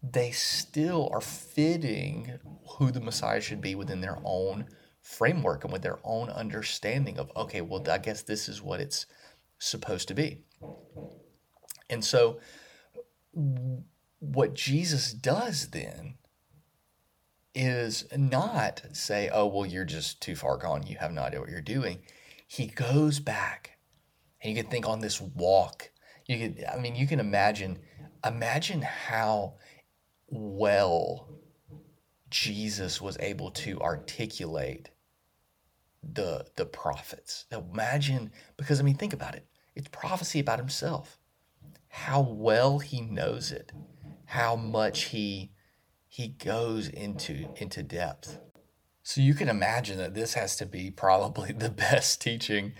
they 0.00 0.30
still 0.30 1.08
are 1.12 1.20
fitting 1.20 2.38
who 2.78 2.92
the 2.92 3.00
Messiah 3.00 3.40
should 3.40 3.60
be 3.60 3.74
within 3.74 4.00
their 4.00 4.20
own 4.22 4.66
framework 5.00 5.64
and 5.64 5.72
with 5.72 5.82
their 5.82 5.98
own 6.04 6.28
understanding 6.30 7.18
of, 7.18 7.32
okay, 7.34 7.62
well, 7.62 7.82
I 7.90 7.98
guess 7.98 8.22
this 8.22 8.48
is 8.48 8.62
what 8.62 8.80
it's 8.80 9.06
supposed 9.58 10.08
to 10.08 10.14
be. 10.14 10.42
And 11.90 12.04
so, 12.04 12.40
what 14.18 14.54
Jesus 14.54 15.12
does 15.12 15.70
then 15.70 16.14
is 17.54 18.06
not 18.16 18.82
say, 18.92 19.30
oh, 19.32 19.46
well, 19.46 19.66
you're 19.66 19.84
just 19.84 20.20
too 20.20 20.34
far 20.34 20.56
gone. 20.56 20.86
You 20.86 20.96
have 20.98 21.12
no 21.12 21.22
idea 21.22 21.40
what 21.40 21.50
you're 21.50 21.60
doing. 21.60 22.00
He 22.46 22.66
goes 22.66 23.20
back 23.20 23.78
and 24.42 24.54
you 24.54 24.62
can 24.62 24.70
think 24.70 24.88
on 24.88 25.00
this 25.00 25.20
walk. 25.20 25.90
You 26.26 26.38
could, 26.38 26.64
I 26.64 26.78
mean, 26.78 26.96
you 26.96 27.06
can 27.06 27.20
imagine, 27.20 27.78
imagine 28.24 28.82
how 28.82 29.54
well 30.26 31.28
Jesus 32.30 33.00
was 33.00 33.16
able 33.20 33.50
to 33.52 33.80
articulate 33.80 34.90
the 36.12 36.46
the 36.56 36.66
prophets. 36.66 37.46
Imagine, 37.50 38.30
because 38.56 38.80
I 38.80 38.82
mean, 38.82 38.96
think 38.96 39.12
about 39.12 39.34
it. 39.34 39.46
It's 39.74 39.88
prophecy 39.88 40.40
about 40.40 40.58
himself. 40.58 41.18
How 41.88 42.20
well 42.20 42.78
he 42.78 43.00
knows 43.00 43.50
it. 43.52 43.72
How 44.26 44.56
much 44.56 45.04
he 45.04 45.52
he 46.08 46.28
goes 46.28 46.88
into 46.88 47.48
into 47.56 47.82
depth. 47.82 48.38
So 49.02 49.20
you 49.20 49.34
can 49.34 49.48
imagine 49.48 49.98
that 49.98 50.14
this 50.14 50.34
has 50.34 50.56
to 50.56 50.66
be 50.66 50.90
probably 50.90 51.52
the 51.56 51.70
best 51.70 52.20
teaching 52.20 52.72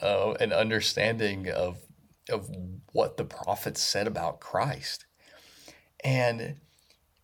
uh, 0.00 0.32
and 0.32 0.52
understanding 0.52 1.48
of 1.48 1.78
of 2.28 2.50
what 2.92 3.16
the 3.16 3.24
prophets 3.24 3.82
said 3.82 4.06
about 4.06 4.40
Christ. 4.40 5.06
And 6.02 6.56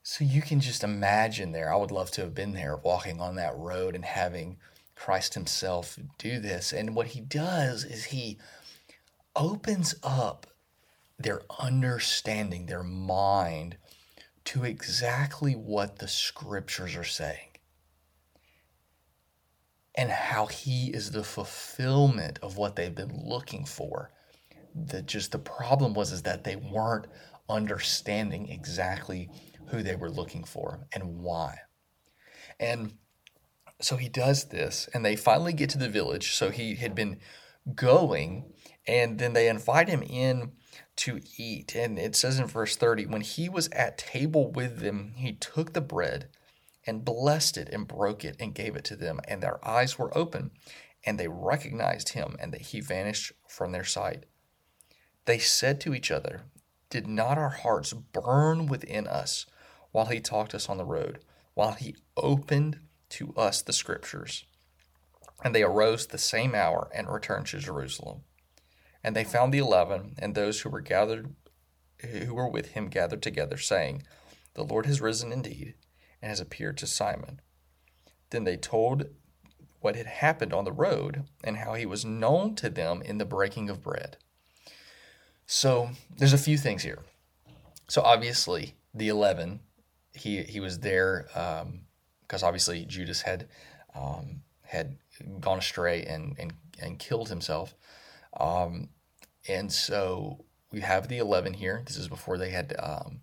so 0.03 0.25
you 0.25 0.41
can 0.41 0.61
just 0.61 0.85
imagine 0.85 1.51
there. 1.51 1.73
I 1.73 1.77
would 1.77 1.91
love 1.91 2.13
to 2.13 2.21
have 2.21 2.35
been 2.35 2.53
there 2.53 2.77
walking 2.77 3.21
on 3.21 3.35
that 3.37 3.57
road 3.57 3.97
and 3.97 4.05
having 4.05 4.59
Christ 4.97 5.35
himself 5.35 5.99
do 6.19 6.41
this. 6.41 6.73
And 6.73 6.97
what 6.97 7.09
he 7.09 7.21
does 7.21 7.85
is 7.85 8.07
he 8.07 8.39
opens 9.37 9.95
up 10.03 10.47
their 11.19 11.43
understanding, 11.61 12.67
their 12.67 12.83
mind 12.83 13.77
to 14.47 14.65
exactly 14.65 15.55
what 15.55 15.99
the 15.99 16.09
scriptures 16.09 16.97
are 16.97 17.05
saying 17.05 17.59
and 19.95 20.11
how 20.11 20.47
he 20.47 20.89
is 20.89 21.11
the 21.11 21.25
fulfillment 21.25 22.39
of 22.43 22.57
what 22.57 22.77
they've 22.77 22.95
been 22.95 23.23
looking 23.25 23.65
for. 23.65 24.11
The 24.75 25.03
just 25.03 25.33
the 25.33 25.39
problem 25.39 25.95
was 25.95 26.13
is 26.13 26.23
that 26.23 26.45
they 26.45 26.57
weren't 26.57 27.07
understanding 27.49 28.49
exactly 28.49 29.31
who 29.69 29.83
they 29.83 29.97
were 29.97 30.11
looking 30.11 30.45
for 30.45 30.87
and 30.93 31.21
why. 31.21 31.59
And 32.61 32.93
so 33.81 33.97
he 33.97 34.09
does 34.09 34.45
this 34.45 34.89
and 34.95 35.05
they 35.05 35.17
finally 35.17 35.53
get 35.53 35.71
to 35.71 35.79
the 35.79 35.89
village. 35.89 36.33
So 36.35 36.51
he 36.51 36.77
had 36.77 36.95
been 36.95 37.19
going 37.75 38.53
and 38.87 39.19
then 39.19 39.33
they 39.33 39.49
invite 39.49 39.89
him 39.89 40.03
in 40.03 40.53
to 40.97 41.21
eat. 41.37 41.75
And 41.75 41.99
it 41.99 42.17
says 42.17 42.39
in 42.39 42.47
verse 42.47 42.77
30 42.77 43.07
when 43.07 43.21
he 43.21 43.49
was 43.49 43.69
at 43.69 43.99
table 43.99 44.51
with 44.51 44.79
them, 44.81 45.13
he 45.17 45.33
took 45.33 45.73
the 45.73 45.81
bread 45.81 46.29
and 46.87 47.05
blessed 47.05 47.59
it 47.59 47.69
and 47.71 47.87
broke 47.87 48.25
it 48.25 48.37
and 48.41 48.55
gave 48.55 48.77
it 48.77 48.85
to 48.85 48.97
them. 48.97 49.21
And 49.29 49.43
their 49.43 49.67
eyes 49.67 49.99
were 49.99 50.17
open 50.17 50.53
and 51.05 51.19
they 51.19 51.29
recognized 51.29 52.11
him 52.11 52.37
and 52.41 52.53
that 52.53 52.63
he 52.63 52.81
vanished 52.81 53.33
from 53.47 53.73
their 53.73 53.85
sight. 53.85 54.25
They 55.27 55.39
said 55.39 55.81
to 55.83 55.95
each 55.95 56.11
other, 56.11 56.43
Did 56.89 57.07
not 57.07 57.37
our 57.37 57.51
hearts 57.51 57.93
burn 57.93 58.67
within 58.67 59.07
us 59.07 59.45
while 59.93 60.07
he 60.07 60.21
talked 60.21 60.53
to 60.53 60.57
us 60.57 60.69
on 60.69 60.79
the 60.79 60.85
road, 60.85 61.19
while 61.55 61.73
he 61.73 61.97
opened 62.17 62.79
to 63.11 63.33
us 63.37 63.63
the 63.63 63.73
scriptures? 63.73 64.45
And 65.45 65.55
they 65.55 65.63
arose 65.63 66.07
the 66.07 66.19
same 66.19 66.55
hour 66.55 66.91
and 66.95 67.09
returned 67.09 67.47
to 67.49 67.59
Jerusalem. 67.59 68.23
And 69.05 69.15
they 69.15 69.25
found 69.25 69.53
the 69.53 69.59
eleven 69.59 70.15
and 70.19 70.35
those 70.35 70.61
who 70.61 70.71
were 70.71 70.81
gathered 70.81 71.35
who 72.01 72.35
were 72.35 72.49
with 72.49 72.73
him 72.73 72.89
gathered 72.89 73.23
together, 73.23 73.57
saying, 73.57 74.03
The 74.55 74.65
Lord 74.65 74.87
has 74.87 75.01
risen 75.01 75.33
indeed 75.33 75.75
and 76.21 76.29
has 76.29 76.41
appeared 76.41 76.77
to 76.79 76.87
Simon. 76.87 77.41
Then 78.31 78.45
they 78.45 78.57
told 78.57 79.07
what 79.81 79.97
had 79.97 80.07
happened 80.07 80.53
on 80.53 80.65
the 80.65 80.73
road 80.73 81.25
and 81.45 81.59
how 81.59 81.75
he 81.75 81.87
was 81.87 82.05
known 82.05 82.55
to 82.57 82.69
them 82.69 83.03
in 83.03 83.19
the 83.19 83.25
breaking 83.25 83.71
of 83.71 83.83
bread. 83.83 84.17
So 85.47 85.91
there's 86.17 86.33
a 86.33 86.39
few 86.39 86.59
things 86.59 86.83
here. 86.83 86.99
So 87.89 88.03
obviously 88.03 88.75
the 88.93 89.09
eleven, 89.09 89.61
he 90.13 90.43
he 90.43 90.61
was 90.61 90.81
there 90.81 91.29
um, 91.35 91.83
because 92.27 92.43
obviously 92.43 92.85
Judas 92.85 93.23
had 93.23 93.49
um, 93.95 94.43
had 94.63 94.99
gone 95.41 95.59
astray 95.59 96.05
and 96.05 96.37
and 96.39 96.53
and 96.81 96.99
killed 96.99 97.29
himself, 97.29 97.75
um, 98.39 98.89
and 99.49 99.73
so 99.73 100.45
we 100.73 100.81
have 100.81 101.09
the 101.09 101.19
eleven 101.19 101.55
here. 101.55 101.83
This 101.87 101.97
is 101.97 102.09
before 102.09 102.39
they 102.39 102.51
had 102.51 102.75
um, 102.79 103.21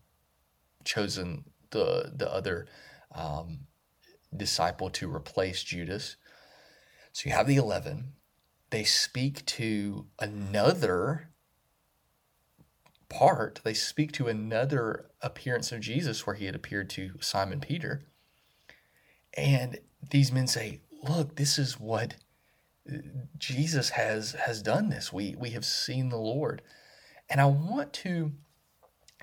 chosen 0.83 1.45
the 1.71 2.11
the 2.15 2.31
other 2.31 2.67
um, 3.13 3.67
disciple 4.35 4.89
to 4.91 5.13
replace 5.13 5.63
Judas. 5.63 6.15
So 7.11 7.29
you 7.29 7.35
have 7.35 7.47
the 7.47 7.57
11. 7.57 8.13
They 8.71 8.83
speak 8.83 9.45
to 9.45 10.07
another 10.19 11.29
part, 13.07 13.61
they 13.63 13.75
speak 13.75 14.11
to 14.13 14.27
another 14.27 15.11
appearance 15.21 15.71
of 15.71 15.79
Jesus 15.79 16.25
where 16.25 16.35
he 16.35 16.45
had 16.47 16.55
appeared 16.55 16.89
to 16.91 17.11
Simon 17.19 17.59
Peter. 17.59 18.07
And 19.35 19.79
these 20.09 20.31
men 20.31 20.47
say, 20.47 20.81
Look, 21.07 21.35
this 21.35 21.57
is 21.57 21.79
what 21.79 22.15
uh, 22.89 22.97
Jesus 23.37 23.89
has 23.91 24.33
has 24.33 24.61
done 24.61 24.89
this. 24.89 25.11
We 25.11 25.35
we 25.37 25.51
have 25.51 25.65
seen 25.65 26.09
the 26.09 26.17
Lord. 26.17 26.61
And 27.29 27.41
I 27.41 27.45
want 27.45 27.93
to 27.93 28.33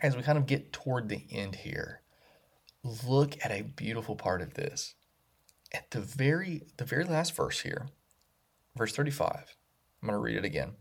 as 0.02 0.16
we 0.16 0.22
kind 0.22 0.38
of 0.38 0.46
get 0.46 0.72
toward 0.72 1.08
the 1.08 1.26
end 1.30 1.56
here, 1.56 2.00
look 2.82 3.36
at 3.44 3.50
a 3.50 3.62
beautiful 3.62 4.16
part 4.16 4.40
of 4.40 4.54
this. 4.54 4.94
At 5.72 5.90
the 5.90 6.00
very 6.00 6.62
the 6.76 6.84
very 6.84 7.04
last 7.04 7.34
verse 7.34 7.60
here, 7.60 7.88
verse 8.76 8.94
35. 8.94 9.56
I'm 10.02 10.08
going 10.08 10.18
to 10.18 10.22
read 10.22 10.36
it 10.36 10.44
again. 10.44 10.72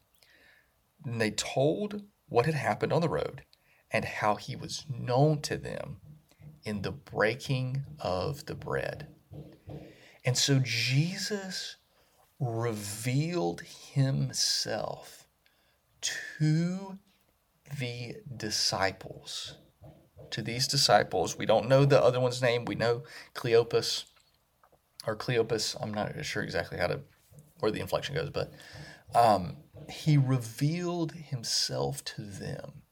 And 1.05 1.19
they 1.19 1.31
told 1.31 2.03
what 2.27 2.45
had 2.45 2.55
happened 2.55 2.93
on 2.93 3.01
the 3.01 3.09
road 3.09 3.43
and 3.91 4.05
how 4.05 4.35
he 4.35 4.55
was 4.55 4.85
known 4.89 5.41
to 5.41 5.57
them 5.57 5.97
in 6.63 6.81
the 6.81 6.91
breaking 6.91 7.83
of 7.99 8.45
the 8.45 8.55
bread. 8.55 9.07
And 10.25 10.37
so 10.37 10.59
Jesus 10.59 11.77
revealed 12.39 13.61
himself 13.93 15.27
to 16.01 16.99
the 17.77 18.15
disciples 18.35 19.55
to 20.31 20.41
these 20.41 20.67
disciples. 20.67 21.37
We 21.37 21.45
don't 21.45 21.67
know 21.67 21.85
the 21.85 22.01
other 22.01 22.19
one's 22.19 22.41
name. 22.41 22.65
We 22.65 22.75
know 22.75 23.03
Cleopas 23.33 24.05
or 25.07 25.15
Cleopas. 25.15 25.75
I'm 25.81 25.93
not 25.93 26.23
sure 26.25 26.43
exactly 26.43 26.77
how 26.77 26.87
to 26.87 27.01
where 27.59 27.71
the 27.71 27.81
inflection 27.81 28.15
goes, 28.15 28.29
but 28.29 28.51
um, 29.13 29.57
he 29.89 30.17
revealed 30.17 31.11
himself 31.13 32.03
to 32.05 32.21
them 32.21 32.83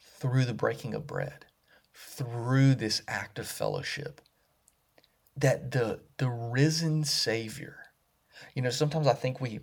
through 0.00 0.44
the 0.44 0.54
breaking 0.54 0.94
of 0.94 1.06
bread, 1.06 1.46
through 1.94 2.74
this 2.74 3.02
act 3.06 3.38
of 3.38 3.46
fellowship. 3.46 4.20
That 5.38 5.70
the 5.70 6.00
the 6.18 6.28
risen 6.28 7.04
Savior, 7.04 7.76
you 8.54 8.62
know, 8.62 8.70
sometimes 8.70 9.06
I 9.06 9.14
think 9.14 9.40
we 9.40 9.60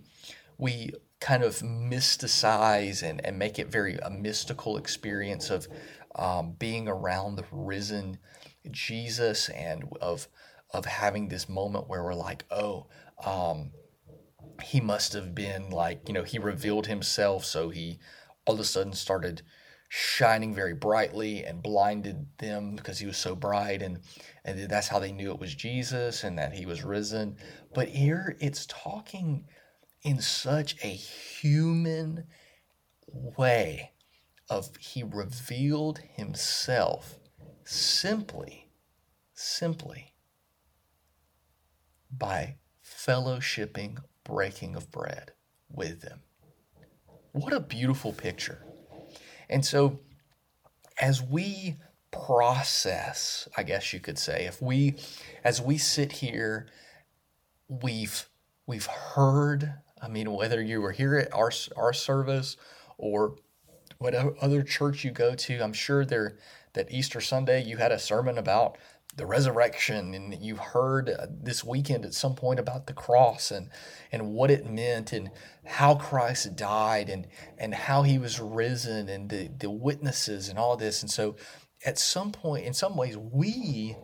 we 0.58 0.92
kind 1.20 1.42
of 1.42 1.56
mysticize 1.56 3.02
and, 3.02 3.24
and 3.24 3.38
make 3.38 3.58
it 3.58 3.68
very 3.68 3.96
a 3.96 4.10
mystical 4.10 4.76
experience 4.76 5.50
of 5.50 5.66
um, 6.14 6.54
being 6.58 6.88
around 6.88 7.36
the 7.36 7.44
risen 7.50 8.18
Jesus 8.70 9.48
and 9.50 9.84
of 10.00 10.28
of 10.72 10.84
having 10.84 11.28
this 11.28 11.48
moment 11.48 11.88
where 11.88 12.02
we're 12.02 12.14
like, 12.14 12.44
oh, 12.50 12.86
um, 13.24 13.70
he 14.62 14.80
must 14.80 15.12
have 15.12 15.34
been 15.34 15.70
like, 15.70 16.08
you 16.08 16.14
know, 16.14 16.22
he 16.22 16.38
revealed 16.38 16.86
himself, 16.86 17.44
so 17.44 17.68
he 17.68 17.98
all 18.46 18.54
of 18.54 18.60
a 18.60 18.64
sudden 18.64 18.92
started 18.92 19.42
shining 19.88 20.54
very 20.54 20.74
brightly 20.74 21.44
and 21.44 21.62
blinded 21.62 22.26
them 22.38 22.74
because 22.76 22.98
he 22.98 23.06
was 23.06 23.16
so 23.16 23.34
bright. 23.34 23.82
And 23.82 24.00
and 24.46 24.70
that's 24.70 24.86
how 24.86 25.00
they 25.00 25.10
knew 25.10 25.32
it 25.32 25.40
was 25.40 25.54
Jesus 25.54 26.22
and 26.22 26.38
that 26.38 26.52
he 26.52 26.66
was 26.66 26.84
risen. 26.84 27.36
But 27.74 27.88
here 27.88 28.36
it's 28.40 28.64
talking 28.66 29.44
in 30.02 30.20
such 30.20 30.76
a 30.84 30.88
human 30.88 32.28
way 33.08 33.90
of 34.48 34.70
he 34.76 35.02
revealed 35.02 35.98
himself 36.14 37.18
simply, 37.64 38.70
simply 39.34 40.14
by 42.08 42.58
fellowshipping, 42.84 43.98
breaking 44.22 44.76
of 44.76 44.92
bread 44.92 45.32
with 45.68 46.02
them. 46.02 46.20
What 47.32 47.52
a 47.52 47.58
beautiful 47.58 48.12
picture. 48.12 48.62
And 49.50 49.64
so, 49.66 49.98
as 51.00 51.20
we 51.20 51.76
process, 52.24 53.48
I 53.56 53.62
guess 53.62 53.92
you 53.92 54.00
could 54.00 54.18
say, 54.18 54.46
if 54.46 54.62
we, 54.62 54.96
as 55.44 55.60
we 55.60 55.78
sit 55.78 56.12
here, 56.12 56.66
we've 57.68 58.28
we've 58.66 58.86
heard. 58.86 59.74
I 60.00 60.08
mean, 60.08 60.32
whether 60.32 60.62
you 60.62 60.80
were 60.80 60.92
here 60.92 61.16
at 61.16 61.32
our 61.32 61.50
our 61.76 61.92
service 61.92 62.56
or 62.98 63.36
whatever 63.98 64.34
other 64.40 64.62
church 64.62 65.04
you 65.04 65.10
go 65.10 65.34
to, 65.34 65.60
I'm 65.60 65.72
sure 65.72 66.04
there 66.04 66.38
that 66.74 66.92
Easter 66.92 67.20
Sunday 67.20 67.64
you 67.64 67.78
had 67.78 67.92
a 67.92 67.98
sermon 67.98 68.38
about 68.38 68.76
the 69.16 69.26
resurrection 69.26 70.14
and 70.14 70.42
you've 70.42 70.58
heard 70.58 71.08
uh, 71.08 71.26
this 71.30 71.64
weekend 71.64 72.04
at 72.04 72.12
some 72.12 72.34
point 72.34 72.60
about 72.60 72.86
the 72.86 72.92
cross 72.92 73.50
and 73.50 73.70
and 74.12 74.34
what 74.34 74.50
it 74.50 74.70
meant 74.70 75.12
and 75.12 75.30
how 75.64 75.94
Christ 75.94 76.54
died 76.54 77.08
and 77.08 77.26
and 77.58 77.74
how 77.74 78.02
he 78.02 78.18
was 78.18 78.38
risen 78.40 79.08
and 79.08 79.30
the 79.30 79.48
the 79.58 79.70
witnesses 79.70 80.48
and 80.48 80.58
all 80.58 80.76
this. 80.76 81.02
And 81.02 81.10
so 81.10 81.36
at 81.84 81.98
some 81.98 82.30
point 82.30 82.66
in 82.66 82.74
some 82.74 82.96
ways 82.96 83.16
we 83.16 83.96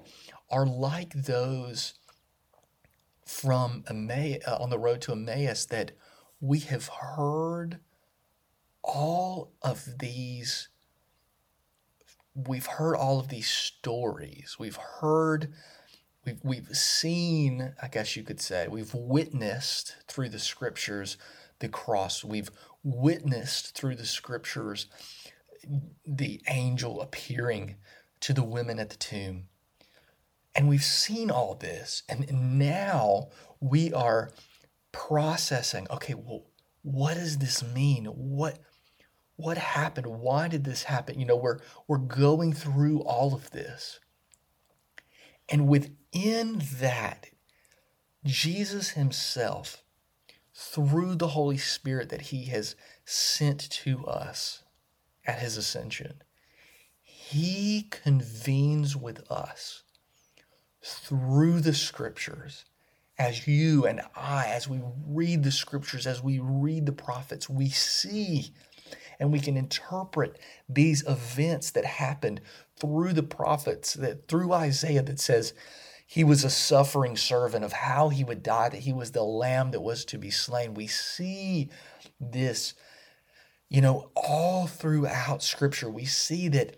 are 0.50 0.66
like 0.66 1.12
those 1.12 1.94
from 3.26 3.84
Emmaus, 3.88 4.38
uh, 4.46 4.56
on 4.60 4.70
the 4.70 4.78
road 4.78 5.00
to 5.02 5.12
Emmaus 5.12 5.66
that 5.66 5.92
we 6.40 6.58
have 6.60 6.88
heard 6.88 7.80
all 8.82 9.52
of 9.62 9.98
these 9.98 10.68
we've 12.34 12.66
heard 12.66 12.96
all 12.96 13.20
of 13.20 13.28
these 13.28 13.48
stories. 13.48 14.56
We've 14.58 14.76
heard 15.00 15.52
we've, 16.24 16.40
we've 16.42 16.68
seen 16.68 17.74
i 17.82 17.88
guess 17.88 18.16
you 18.16 18.22
could 18.22 18.40
say 18.40 18.68
we've 18.68 18.94
witnessed 18.94 19.96
through 20.06 20.28
the 20.28 20.38
scriptures 20.38 21.16
the 21.62 21.68
cross. 21.68 22.22
We've 22.22 22.50
witnessed 22.82 23.74
through 23.74 23.94
the 23.94 24.04
scriptures 24.04 24.86
the 26.04 26.42
angel 26.48 27.00
appearing 27.00 27.76
to 28.20 28.34
the 28.34 28.42
women 28.42 28.78
at 28.78 28.90
the 28.90 28.96
tomb. 28.96 29.44
And 30.54 30.68
we've 30.68 30.84
seen 30.84 31.30
all 31.30 31.54
this. 31.54 32.02
And 32.08 32.58
now 32.58 33.28
we 33.60 33.92
are 33.94 34.32
processing 34.90 35.86
okay 35.90 36.12
well 36.12 36.44
what 36.82 37.14
does 37.14 37.38
this 37.38 37.62
mean? 37.62 38.06
What 38.06 38.58
what 39.42 39.58
happened? 39.58 40.06
Why 40.06 40.46
did 40.46 40.62
this 40.62 40.84
happen? 40.84 41.18
You 41.18 41.26
know, 41.26 41.36
we're 41.36 41.58
we're 41.88 41.98
going 41.98 42.52
through 42.52 43.00
all 43.00 43.34
of 43.34 43.50
this. 43.50 43.98
And 45.48 45.66
within 45.66 46.62
that, 46.74 47.30
Jesus 48.24 48.90
himself, 48.90 49.82
through 50.54 51.16
the 51.16 51.28
Holy 51.28 51.58
Spirit 51.58 52.08
that 52.10 52.22
he 52.22 52.44
has 52.46 52.76
sent 53.04 53.68
to 53.70 54.06
us 54.06 54.62
at 55.26 55.40
his 55.40 55.56
ascension, 55.56 56.22
he 57.00 57.88
convenes 57.90 58.96
with 58.96 59.28
us 59.30 59.82
through 60.80 61.60
the 61.60 61.74
scriptures 61.74 62.64
as 63.18 63.46
you 63.46 63.86
and 63.86 64.00
I, 64.16 64.46
as 64.46 64.68
we 64.68 64.80
read 65.06 65.42
the 65.42 65.52
scriptures, 65.52 66.06
as 66.06 66.22
we 66.22 66.38
read 66.38 66.86
the 66.86 66.92
prophets, 66.92 67.48
we 67.48 67.68
see 67.68 68.52
and 69.18 69.32
we 69.32 69.40
can 69.40 69.56
interpret 69.56 70.38
these 70.68 71.06
events 71.06 71.70
that 71.70 71.84
happened 71.84 72.40
through 72.80 73.12
the 73.12 73.22
prophets, 73.22 73.94
that 73.94 74.28
through 74.28 74.52
Isaiah 74.52 75.02
that 75.02 75.20
says 75.20 75.54
he 76.06 76.24
was 76.24 76.44
a 76.44 76.50
suffering 76.50 77.16
servant 77.16 77.64
of 77.64 77.72
how 77.72 78.10
he 78.10 78.24
would 78.24 78.42
die, 78.42 78.68
that 78.68 78.80
he 78.80 78.92
was 78.92 79.12
the 79.12 79.22
lamb 79.22 79.70
that 79.70 79.80
was 79.80 80.04
to 80.06 80.18
be 80.18 80.30
slain. 80.30 80.74
We 80.74 80.86
see 80.86 81.70
this, 82.20 82.74
you 83.70 83.80
know, 83.80 84.10
all 84.14 84.66
throughout 84.66 85.42
scripture. 85.42 85.88
We 85.88 86.04
see 86.04 86.48
that 86.48 86.76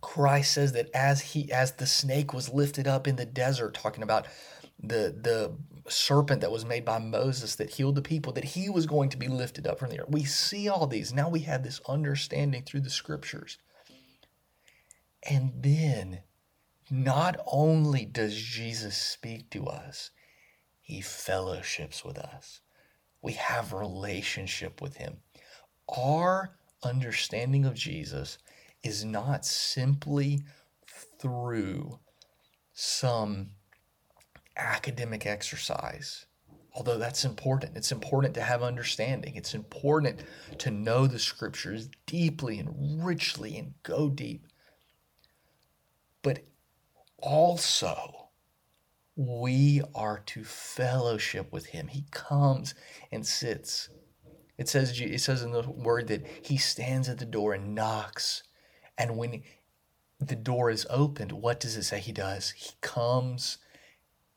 Christ 0.00 0.52
says 0.52 0.72
that 0.72 0.88
as 0.94 1.20
he 1.20 1.50
as 1.52 1.72
the 1.72 1.86
snake 1.86 2.32
was 2.32 2.52
lifted 2.52 2.86
up 2.86 3.06
in 3.06 3.16
the 3.16 3.26
desert, 3.26 3.74
talking 3.74 4.02
about 4.02 4.26
the 4.82 5.14
the 5.20 5.52
serpent 5.90 6.40
that 6.40 6.52
was 6.52 6.64
made 6.64 6.84
by 6.84 6.98
Moses 6.98 7.54
that 7.56 7.70
healed 7.70 7.94
the 7.94 8.02
people, 8.02 8.32
that 8.32 8.44
he 8.44 8.68
was 8.68 8.86
going 8.86 9.08
to 9.10 9.16
be 9.16 9.28
lifted 9.28 9.66
up 9.66 9.78
from 9.78 9.90
the 9.90 10.00
earth. 10.00 10.10
We 10.10 10.24
see 10.24 10.68
all 10.68 10.86
these. 10.86 11.12
Now 11.12 11.28
we 11.28 11.40
have 11.40 11.62
this 11.62 11.80
understanding 11.88 12.62
through 12.62 12.80
the 12.80 12.90
scriptures. 12.90 13.58
And 15.28 15.52
then, 15.56 16.20
not 16.90 17.36
only 17.46 18.04
does 18.04 18.34
Jesus 18.34 18.96
speak 18.96 19.50
to 19.50 19.66
us, 19.66 20.10
he 20.80 21.00
fellowships 21.00 22.04
with 22.04 22.18
us. 22.18 22.60
We 23.20 23.32
have 23.32 23.72
relationship 23.72 24.80
with 24.80 24.96
him. 24.96 25.18
Our 25.96 26.56
understanding 26.82 27.64
of 27.64 27.74
Jesus 27.74 28.38
is 28.82 29.04
not 29.04 29.44
simply 29.44 30.44
through 31.20 31.98
some 32.72 33.50
academic 34.58 35.26
exercise. 35.26 36.26
Although 36.74 36.98
that's 36.98 37.24
important, 37.24 37.76
it's 37.76 37.92
important 37.92 38.34
to 38.34 38.42
have 38.42 38.62
understanding. 38.62 39.34
It's 39.36 39.54
important 39.54 40.20
to 40.58 40.70
know 40.70 41.06
the 41.06 41.18
scriptures 41.18 41.88
deeply 42.06 42.58
and 42.58 43.04
richly 43.04 43.56
and 43.56 43.74
go 43.82 44.08
deep. 44.08 44.46
But 46.22 46.44
also, 47.18 48.28
we 49.16 49.82
are 49.94 50.22
to 50.26 50.44
fellowship 50.44 51.52
with 51.52 51.66
him. 51.66 51.88
He 51.88 52.04
comes 52.10 52.74
and 53.10 53.26
sits. 53.26 53.88
It 54.56 54.68
says 54.68 55.00
it 55.00 55.20
says 55.20 55.42
in 55.42 55.52
the 55.52 55.68
word 55.68 56.08
that 56.08 56.26
he 56.42 56.56
stands 56.56 57.08
at 57.08 57.18
the 57.18 57.24
door 57.24 57.54
and 57.54 57.74
knocks. 57.74 58.44
And 58.96 59.16
when 59.16 59.42
the 60.20 60.36
door 60.36 60.70
is 60.70 60.86
opened, 60.90 61.32
what 61.32 61.60
does 61.60 61.76
it 61.76 61.84
say 61.84 62.00
he 62.00 62.12
does? 62.12 62.50
He 62.50 62.70
comes 62.80 63.58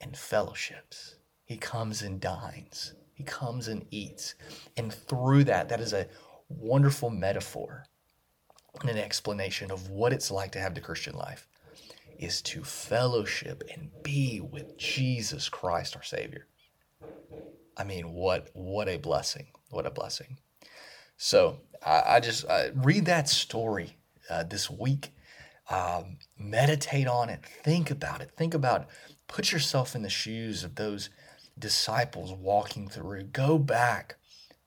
and 0.01 0.17
fellowships. 0.17 1.15
He 1.45 1.57
comes 1.57 2.01
and 2.01 2.19
dines. 2.19 2.93
He 3.13 3.23
comes 3.23 3.67
and 3.67 3.85
eats. 3.91 4.35
And 4.77 4.91
through 4.91 5.43
that, 5.45 5.69
that 5.69 5.79
is 5.79 5.93
a 5.93 6.07
wonderful 6.49 7.09
metaphor 7.09 7.85
and 8.79 8.89
an 8.89 8.97
explanation 8.97 9.71
of 9.71 9.89
what 9.89 10.13
it's 10.13 10.31
like 10.31 10.51
to 10.53 10.59
have 10.59 10.75
the 10.75 10.81
Christian 10.81 11.15
life 11.15 11.47
is 12.17 12.41
to 12.43 12.63
fellowship 12.63 13.63
and 13.73 13.89
be 14.03 14.39
with 14.39 14.77
Jesus 14.77 15.49
Christ 15.49 15.95
our 15.95 16.03
Savior. 16.03 16.47
I 17.77 17.83
mean, 17.83 18.13
what 18.13 18.49
what 18.53 18.87
a 18.87 18.97
blessing! 18.97 19.47
What 19.69 19.87
a 19.87 19.91
blessing! 19.91 20.37
So 21.17 21.59
I, 21.85 22.03
I 22.05 22.19
just 22.19 22.47
I 22.47 22.71
read 22.75 23.05
that 23.05 23.27
story 23.27 23.97
uh, 24.29 24.43
this 24.43 24.69
week. 24.69 25.13
Um, 25.69 26.17
meditate 26.37 27.07
on 27.07 27.29
it. 27.29 27.45
Think 27.63 27.91
about 27.91 28.21
it. 28.21 28.31
Think 28.35 28.53
about 28.53 28.87
Put 29.31 29.53
yourself 29.53 29.95
in 29.95 30.01
the 30.01 30.09
shoes 30.09 30.65
of 30.65 30.75
those 30.75 31.09
disciples 31.57 32.33
walking 32.33 32.89
through. 32.89 33.23
Go 33.23 33.57
back 33.57 34.17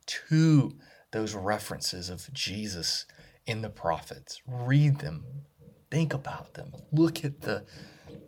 to 0.06 0.74
those 1.12 1.34
references 1.34 2.08
of 2.08 2.32
Jesus 2.32 3.04
in 3.46 3.60
the 3.60 3.68
prophets. 3.68 4.40
Read 4.46 5.00
them. 5.00 5.24
Think 5.90 6.14
about 6.14 6.54
them. 6.54 6.72
Look 6.90 7.24
at 7.24 7.42
the 7.42 7.64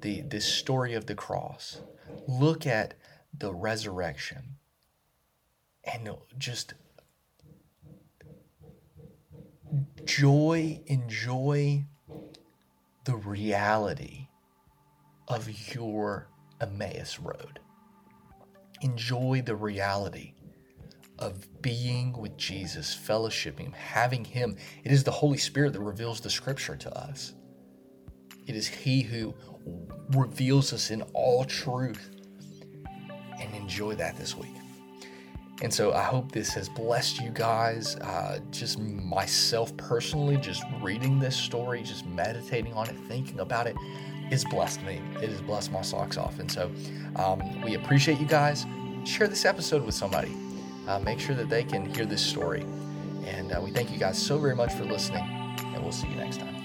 the, 0.03 0.20
the 0.20 0.40
story 0.40 0.92
of 0.92 1.07
the 1.07 1.14
cross. 1.14 1.81
Look 2.29 2.66
at 2.66 2.94
the 3.37 3.53
resurrection. 3.55 4.57
And 5.85 6.11
just 6.37 6.75
joy, 10.05 10.81
enjoy 10.87 11.87
the 13.05 13.16
reality 13.16 14.29
of 15.29 15.75
your 15.75 16.29
Emmaus 16.61 17.19
road. 17.19 17.61
Enjoy 18.83 19.43
the 19.45 19.57
reality 19.57 20.35
of 21.19 21.62
being 21.62 22.12
with 22.12 22.37
Jesus, 22.37 22.95
fellowshipping, 22.95 23.75
having 23.75 24.25
Him. 24.25 24.57
It 24.85 24.93
is 24.93 25.03
the 25.05 25.11
Holy 25.11 25.39
Spirit 25.39 25.73
that 25.73 25.81
reveals 25.81 26.21
the 26.21 26.31
Scripture 26.31 26.77
to 26.77 26.99
us. 26.99 27.35
It 28.47 28.55
is 28.55 28.67
He 28.67 29.03
who 29.03 29.35
reveals 30.11 30.73
us 30.73 30.91
in 30.91 31.03
all 31.15 31.45
truth. 31.45 32.11
And 33.39 33.55
enjoy 33.55 33.95
that 33.97 34.17
this 34.17 34.35
week. 34.35 34.55
And 35.62 35.73
so 35.73 35.93
I 35.93 36.03
hope 36.03 36.33
this 36.33 36.51
has 36.55 36.69
blessed 36.69 37.21
you 37.21 37.31
guys. 37.31 37.97
Uh, 37.97 38.41
just 38.51 38.79
myself 38.79 39.77
personally, 39.77 40.37
just 40.37 40.62
reading 40.81 41.19
this 41.19 41.37
story, 41.37 41.83
just 41.83 42.07
meditating 42.07 42.73
on 42.75 42.89
it, 42.89 42.97
thinking 43.09 43.41
about 43.41 43.67
it 43.67 43.77
it's 44.31 44.45
blessed 44.45 44.83
me. 44.83 45.01
It 45.23 45.31
has 45.31 45.41
blessed 45.41 45.73
my 45.73 45.83
socks 45.83 46.17
off. 46.17 46.39
And 46.39 46.51
so 46.51 46.71
um, 47.17 47.61
we 47.62 47.75
appreciate 47.75 48.19
you 48.19 48.27
guys. 48.27 48.67
Share 49.05 49.29
this 49.29 49.45
episode 49.45 49.85
with 49.85 49.95
somebody. 49.95 50.35
Uh, 50.87 50.99
make 51.01 51.19
sure 51.19 51.35
that 51.35 51.49
they 51.49 51.65
can 51.65 51.93
hear 51.95 52.07
this 52.07 52.23
story. 52.23 52.65
And 53.25 53.53
uh, 53.53 53.61
we 53.61 53.71
thank 53.71 53.91
you 53.91 53.99
guys 53.99 54.21
so 54.21 54.39
very 54.39 54.55
much 54.55 54.73
for 54.75 54.85
listening, 54.85 55.25
and 55.75 55.83
we'll 55.83 55.93
see 55.93 56.09
you 56.09 56.17
next 56.17 56.39
time. 56.39 56.56